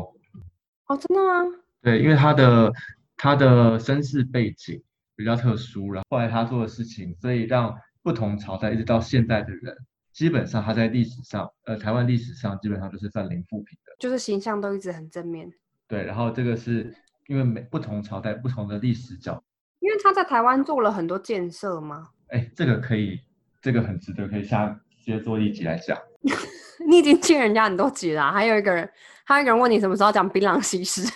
[0.87, 1.55] 哦，真的吗？
[1.83, 2.73] 对，因为他的
[3.17, 4.81] 他的身世背景
[5.15, 9.75] 比较特殊，然后后来他做的事情，所以让不同朝代一直到现在的人，
[10.13, 15.51] 基本上他在历史上，呃，台湾历史上基本上都是算零负评的，就是形象都一直很正面。
[15.87, 16.93] 对，然后这个是
[17.27, 19.43] 因为每不同朝代不同的历史角。
[19.79, 22.09] 因为他在台湾做了很多建设吗？
[22.29, 23.19] 哎，这个可以，
[23.61, 25.97] 这个很值得可以下直接做一集来讲。
[26.87, 28.31] 你已经欠人家很多集了。
[28.31, 28.89] 还有一个人，
[29.23, 31.07] 还有一个人问你什么时候讲槟榔西施？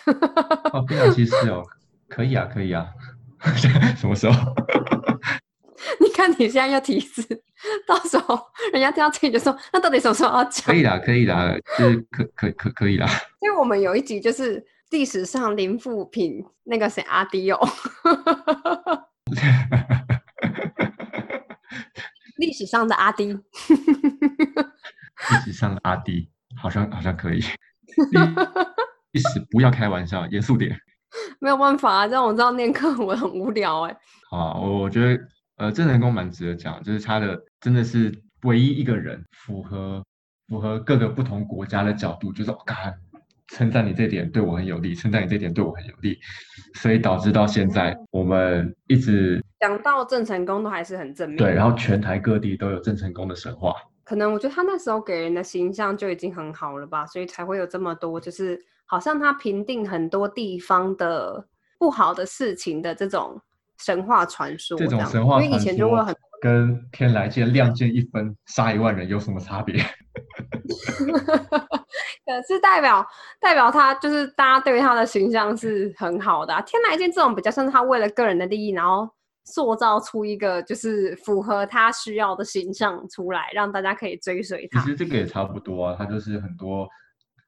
[0.73, 1.63] 哦，槟榔西施哦，
[2.11, 2.85] 可以啊，可以啊。
[3.95, 4.55] 什么时候？
[5.99, 7.23] 你看你现在要提示，
[7.87, 8.39] 到时候
[8.73, 10.65] 人家听到这里就说，那到底什么时候要讲？
[10.65, 13.07] 可以啦，可以啦，就是可可可可以啦。
[13.39, 14.63] 因为我们有一集就是。
[14.91, 17.57] 历史上零富品那个谁阿迪哦，
[22.35, 23.41] 历史上的阿迪，历
[25.45, 26.29] 史上的阿迪
[26.61, 27.41] 好像好像可以，
[29.13, 30.77] 历史不要开玩笑，严肃点。
[31.39, 33.97] 没有办法啊，这样我知道念课文很无聊哎。
[34.29, 35.23] 好，我我觉得
[35.57, 38.11] 呃郑成功蛮值得讲，就是他的真的是
[38.43, 40.03] 唯一一个人符合
[40.47, 42.93] 符合各个不同国家的角度，就是我看。
[43.53, 46.17] 称赞你这点对我很有利，称赞你这点对我很有利，
[46.75, 51.37] 所以导致到现在我们一直讲到郑成功都还是很正面。
[51.37, 53.75] 对，然后全台各地都有郑成功的神话。
[54.05, 58.57] 可能我觉得他那时候给人的形象就已经很好了吧，所以才会有这么多，就是
[58.91, 61.47] 好像他评定很多地方的
[61.79, 63.39] 不好的事情的这种
[63.79, 64.77] 神话传说。
[64.77, 66.05] 这种神话传说
[66.41, 69.81] 跟天来剑亮剑一分杀一万人有什么差别？
[72.25, 73.05] 可是代表
[73.39, 76.53] 代表他就是大家对他的形象是很好的。
[76.65, 79.07] 天来剑这种比较像是他为了个人的利益，然后
[79.45, 84.81] 塑造出一个就是符合他需要的形象出来，让大家可以追随他。
[84.81, 86.89] 其实这个也差不多啊，他就是很多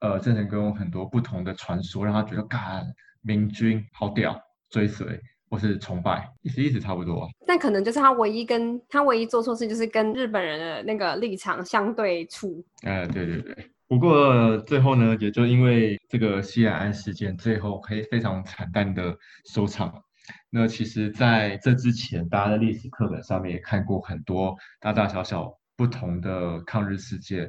[0.03, 2.83] 呃郑成功很多不同的传说，让他觉得嘎
[3.21, 4.39] 明君好屌，
[4.69, 5.19] 追随。
[5.49, 7.29] 或是崇拜，意思意思差不多。
[7.45, 12.65] 但可能就是他唯一跟他唯一做错事，就是跟日本人的那个立场相对处。
[12.81, 13.69] 哎，对对对。
[13.87, 19.93] 不过最后呢，也就因为这个西安安事件，最后可以非常惨淡的收场。
[20.49, 27.47] 那其实在这之前，大家的历史课本上面也看过很多大大小小不同的抗日事件。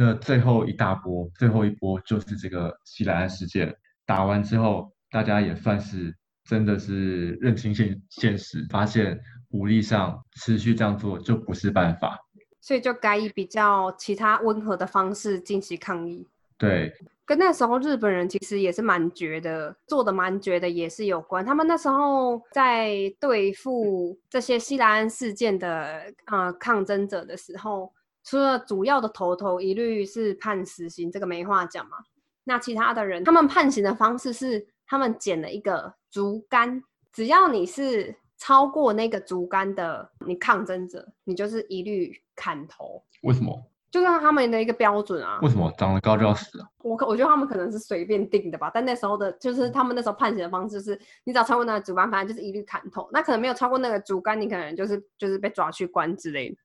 [0.00, 3.70] 那最后一大波，最后一波就是这个西莱安事件
[4.06, 6.16] 打完之后，大家也算是。
[6.48, 9.20] 真的是认清现现实，发现
[9.50, 12.18] 武力上持续这样做就不是办法，
[12.60, 16.26] 所以就改以比较其他温和的方式进行抗议。
[16.58, 16.92] 对，
[17.24, 21.44] 跟那时候日本人其实也是蛮绝的，做的蛮绝的也是有关。
[21.44, 27.92] 他们那时候在对付这些西兰安事件的呃抗争者的时候，
[28.24, 31.98] 除了主要的头头一律是判死刑，这个没话讲嘛。
[32.44, 34.66] 那其他的人，他们判刑的方式是。
[34.90, 43.00] 他们捡了一个竹竿，只要你是超过那个竹竿的，你抗争者，你就是一律砍头。
[43.22, 43.56] 为什么？
[43.92, 45.38] 就是他们的一个标准啊。
[45.42, 46.68] 为什么长得高就要死啊？
[46.82, 48.68] 我我觉得他们可能是随便定的吧。
[48.74, 53.08] 但那时候的，就是他们那时候判刑的方式是，你只要超过那个竹竿，反正就是一律砍头。
[53.12, 56.56] 那可能没有超过那个竹竿，你可能就是就是被抓去关之类的。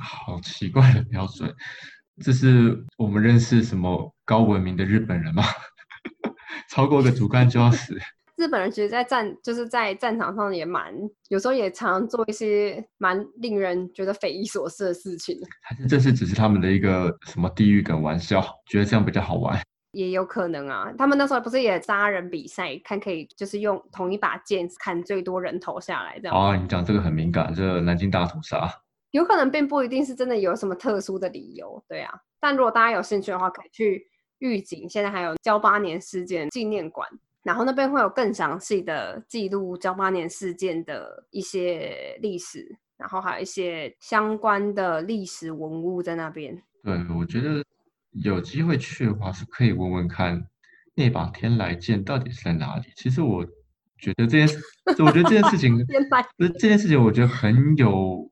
[0.00, 1.52] 好奇怪的标准，
[2.22, 5.42] 这是我们认识什么高文明的日本人吗？
[6.70, 7.98] 超过个竹竿就要死。
[8.36, 10.92] 日本人其实，在战就是在战场上也蛮，
[11.28, 15.38] 有时候也常常做一些蛮令人觉得匪夷所思的事情。
[15.62, 19.60] 还是这是只是他们的一个什么地狱梗玩笑，觉得这样比较好玩？
[19.92, 26.34] 也有可能啊，他们那时候不是也杀人比赛，看可以就是用同一把剑砍最多人头下来这样。
[26.34, 28.68] 哦，你讲这个很敏感，这南京大屠杀。
[29.12, 32.12] 有可能并不一定是真的有什么特殊的理由，对啊。
[32.40, 34.06] 但如果大家有兴趣的话，可以去
[34.40, 37.08] 预警，现在还有交八年事件纪念馆。
[37.44, 46.62] 然后那边会有更详细的记录交八年事件的一些历史，然后还有一些相关的历史文物在那边。
[46.84, 47.64] 对，我觉得
[48.12, 50.46] 有机会去的话，是可以问问看
[50.94, 52.84] 那把天来剑到底是在哪里。
[52.94, 53.44] 其实我
[53.98, 54.62] 觉得这件事，
[55.02, 55.76] 我觉得这件事情，
[56.36, 58.30] 不是这件事情，我觉得很有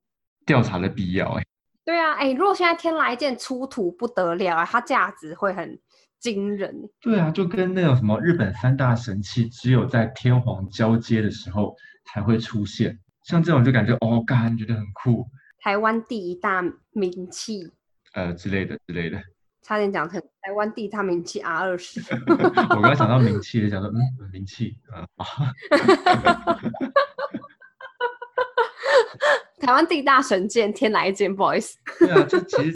[0.50, 1.28] 调查的必要。
[1.34, 1.44] 哎，
[1.84, 5.78] 对啊，哎，如果现在天来剑出土不得了啊，它价值会很。
[6.20, 11.74] 惊人，对啊，就跟那种什么日本三大神器，只有在天皇交接的时候
[12.04, 15.26] 才会出现，像这种就感觉哦，感觉得很酷。
[15.60, 17.72] 台湾第一大名器，
[18.12, 19.18] 呃之类的之类的，
[19.62, 22.02] 差点讲成台湾第一大名器 R 二十。
[22.76, 23.98] 我刚想到名器，想说嗯，
[24.30, 25.26] 名器啊啊。
[29.60, 31.76] 台湾地大神剑天来一剑，不好意思。
[31.98, 32.74] 对啊，就其实。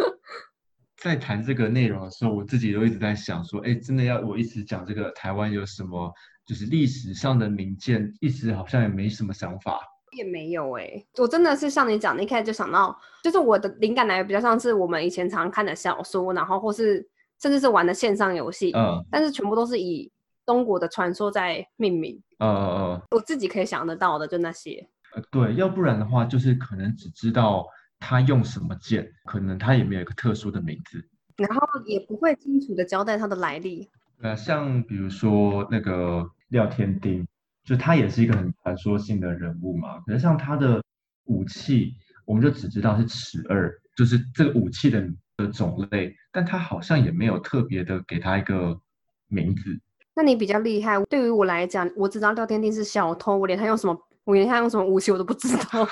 [0.96, 6.10] 在谈这个内容的时候，我自己都一直在想说，哎，真的要我一直讲这个台湾有什么，
[6.46, 9.78] 就是历史上的名剑，一直好像也没什么想法。
[10.16, 17.06] 也没有哎，我真的是像你讲，一开始就想到，就是我的灵感来源比较像是我们以前常看的小说，然后或是
[17.42, 20.10] 甚至是玩的线上游戏，嗯，但是全部都是以
[20.46, 22.18] 中国的传说在命名。
[22.38, 24.88] 嗯嗯嗯，我自己可以想得到的就那些。
[25.14, 27.66] 呃，对，要不然的话，就是可能只知道。
[28.00, 29.10] 他用什么剑？
[29.24, 31.02] 可能他也没有一个特殊的名字，
[31.38, 33.88] 然后也不会清楚的交代他的来历。
[34.20, 37.26] 呃，像比如说那个廖天丁，
[37.64, 40.00] 就他也是一个很传说性的人物嘛。
[40.00, 40.82] 可是像他的
[41.26, 41.94] 武器，
[42.26, 45.08] 我们就只知道是尺二，就是这个武器的
[45.38, 48.78] 的种类，但他好像也没有特别的给他一个
[49.28, 49.80] 名字。
[50.14, 53.98] 那你比较厉害，对于我来讲，我知道廖天丁是小偷，我连他用什么。
[54.24, 55.86] 我连他用什么武器我都不知道。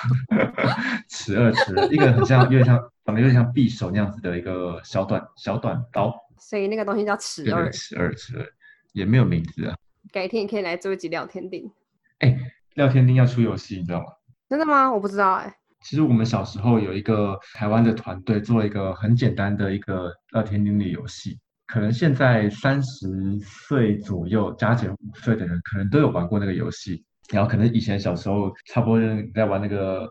[1.07, 6.13] 尺二尺，一个很像，有点像，长得有点像匕首那样子的一个小短小短刀。
[6.39, 7.69] 所以那个东西叫尺二。
[7.71, 8.45] 尺二尺二，
[8.93, 9.75] 也没有名字啊。
[10.11, 11.71] 改天也可以来做一集聊天丁。
[12.19, 12.37] 哎，
[12.73, 14.05] 聊天丁要出游戏，你知道吗？
[14.49, 14.91] 真的吗？
[14.91, 15.55] 我不知道哎。
[15.81, 23.07] 其实我们小时候有一个台湾的团队做了一个很简单的一个聊天丁的游戏，可能现在三十
[23.39, 27.03] 岁左右加减五岁的人，可能都有玩过那个游戏。
[27.33, 28.99] 然后可能以前小时候差不多
[29.33, 30.07] 在玩那个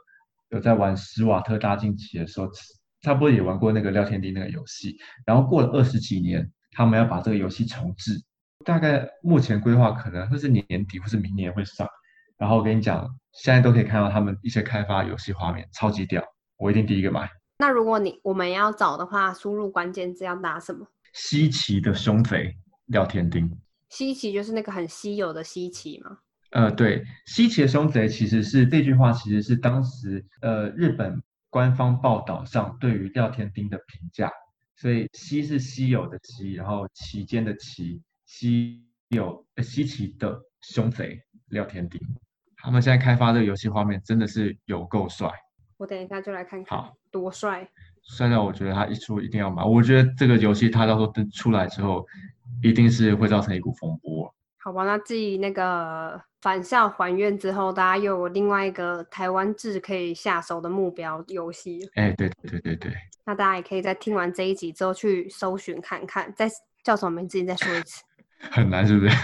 [0.50, 2.48] 有在玩史瓦特大竞棋的时候，
[3.00, 4.96] 差不多也玩过那个廖天丁那个游戏。
[5.24, 8.20] 然后过了二十几年，他们要把这个游戏重置，
[8.64, 11.88] 大概目前规划可能会是年底或是明年会上。
[12.36, 16.22] 然后我跟你讲，现在都可以看到他们一些开发游戏画面，超级屌，
[16.58, 17.30] 我一定第一个买。
[17.58, 20.86] 那如果你我们要找的话，输入关键字要打什么？
[21.12, 22.56] 稀奇的胸肥
[22.86, 23.48] 廖天丁。
[23.88, 26.18] 稀奇就是那个很稀有的稀奇吗？
[26.52, 34.30] 呃，对，稀奇的凶贼其实是这句话，其实是当时呃日本官方报道上对于廖天丁的评价。
[34.74, 42.00] 所以稀是稀有的稀，然后期间的期，稀有呃稀奇的凶贼廖天丁。
[42.56, 45.30] 他们现在开发这个游戏画面真的是有够帅。
[45.76, 47.68] 我等一下就来看看，好，多帅！
[48.02, 49.62] 帅到我觉得他一出一定要买。
[49.64, 52.04] 我觉得这个游戏他到时候出来之后，
[52.62, 54.34] 一定是会造成一股风波。
[54.64, 61.80] 好吧，那继那个返校还愿之后，大家又有另外一个台湾制可以下手的目标游戏。
[61.94, 62.92] 哎，对对对对。
[63.24, 66.48] 那大家也可以在听完这一集之后去搜寻看看，再
[66.84, 67.40] 叫什么名字？
[67.40, 68.02] 你再说一次。
[68.50, 69.16] 很难是不是？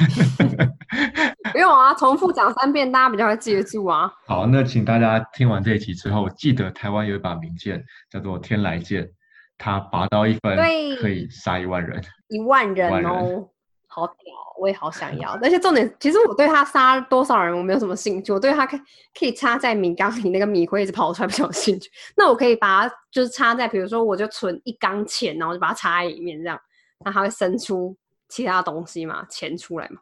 [1.53, 4.13] 不用啊，重复讲三遍，大家比较会记得住啊。
[4.27, 9.09] 好，那请大家听完这一集之后，记得台湾有一把名剑叫做天来剑，
[9.57, 10.57] 它拔刀一分
[11.01, 12.01] 可以杀一万人。
[12.29, 13.49] 一万人哦。
[13.99, 15.33] 好屌，我也好想要。
[15.43, 18.79] 而且重点，其实我对他杀多少人我没有什么兴趣，我对他可
[19.19, 21.91] 可以插在米缸里那个米会一直跑出来比较有兴趣。
[22.17, 26.59] 那我可以把它就是插在，比如说我就存一缸钱，然后就把它插在里面，这样，
[27.05, 27.97] 那它会生出
[28.29, 29.25] 其他东西嘛？
[29.29, 30.01] 钱出来嘛？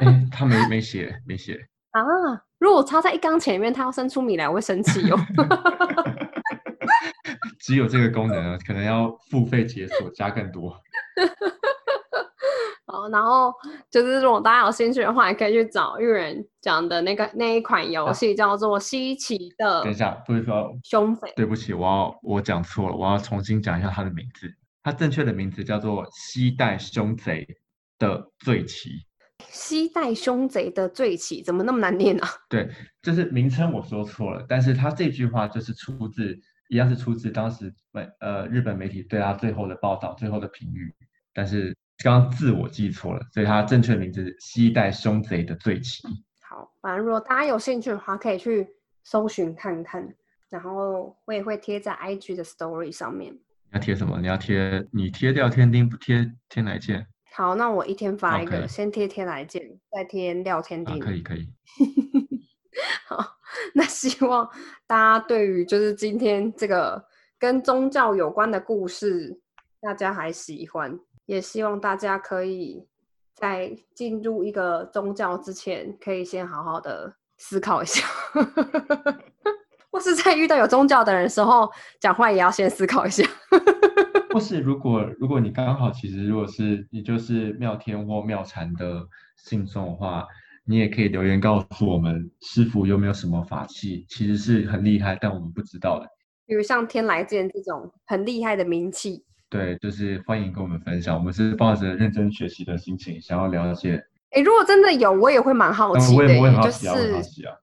[0.00, 1.54] 哎， 他没没写，没写
[1.92, 2.02] 啊。
[2.58, 5.16] 如果插在一缸钱里面，它要生出米来，我会生气哦。
[7.60, 10.74] 只有这个功能，可能要付费解锁加更多。
[12.90, 13.52] 好，然后
[13.90, 19.80] 就是如果大家有兴趣的话，也可以去找玉人讲的那个那一款游戏，叫做《稀奇的》。
[19.84, 21.30] 等一下，不是说凶匪？
[21.36, 24.50] 对不起，我要我讲错了，我要重新讲一下它的名字。
[24.82, 27.46] 它正确的名字叫做《西代凶贼
[27.98, 28.88] 的罪旗》。
[29.50, 32.28] 西带凶贼的罪奇，怎么那么难念啊？
[32.48, 32.70] 对，
[33.02, 36.34] 就是名称我说错了，但是他这句话就是出自，
[36.70, 40.92] 一样是出自当时媒呃日本媒体对他最后的报道、最后的评语，
[41.34, 46.06] 但是刚刚字我记错了，所以它正确名字是西带凶贼的罪旗。
[46.40, 48.66] 好，反正如果大家有兴趣的话，可以去
[49.04, 50.14] 搜寻看看，
[50.48, 53.32] 然后我也会贴在 IG 的 Story 上面。
[53.32, 53.40] 你
[53.72, 54.18] 要贴什么？
[54.20, 60.92] 你要贴你贴掉天钉，不贴天来剑好，那我一天发一个先贴天来剑，再贴廖天啊？
[60.92, 61.00] 丁。
[61.00, 61.48] 可以可以，
[63.06, 63.24] 好，
[63.74, 64.48] 那希望
[64.86, 67.04] 大家对于就是今天这个
[67.38, 69.40] 跟宗教有关的故事，
[69.80, 70.98] 大家还喜欢，
[71.28, 72.86] 也希望大家可以
[73.34, 78.02] 在进入一个宗教之前，可以先好好的思考一下，
[79.92, 81.70] 或是在遇到有宗教的人的时候，
[82.00, 83.22] 讲话也要先思考一下。
[84.32, 89.06] 或是如果如果你刚好其实如果是你就是妙天或妙禅的
[89.36, 90.26] 信众的话，
[90.64, 96.08] 你也可以留言告诉我们师傅有没有什么法器，其实是很厉害，但我们不知道的。
[96.46, 104.04] 比如像天来剑这种很厉害的名气，对，就是欢迎跟我们分享，我们是抱着认真学习的心情，想要了解。
[104.32, 106.28] 诶，如果真的有，我也会蛮好奇的
[106.62, 107.14] 就是。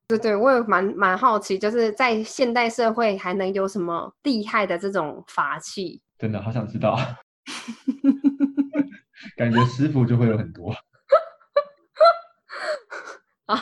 [0.08, 6.02] 对对，我也蛮蛮好奇，就是在现代社会还能有什么厉害的这种法器？
[6.18, 6.98] 真的好想知道，
[9.38, 10.74] 感觉师傅就会有很多。
[13.46, 13.56] 啊，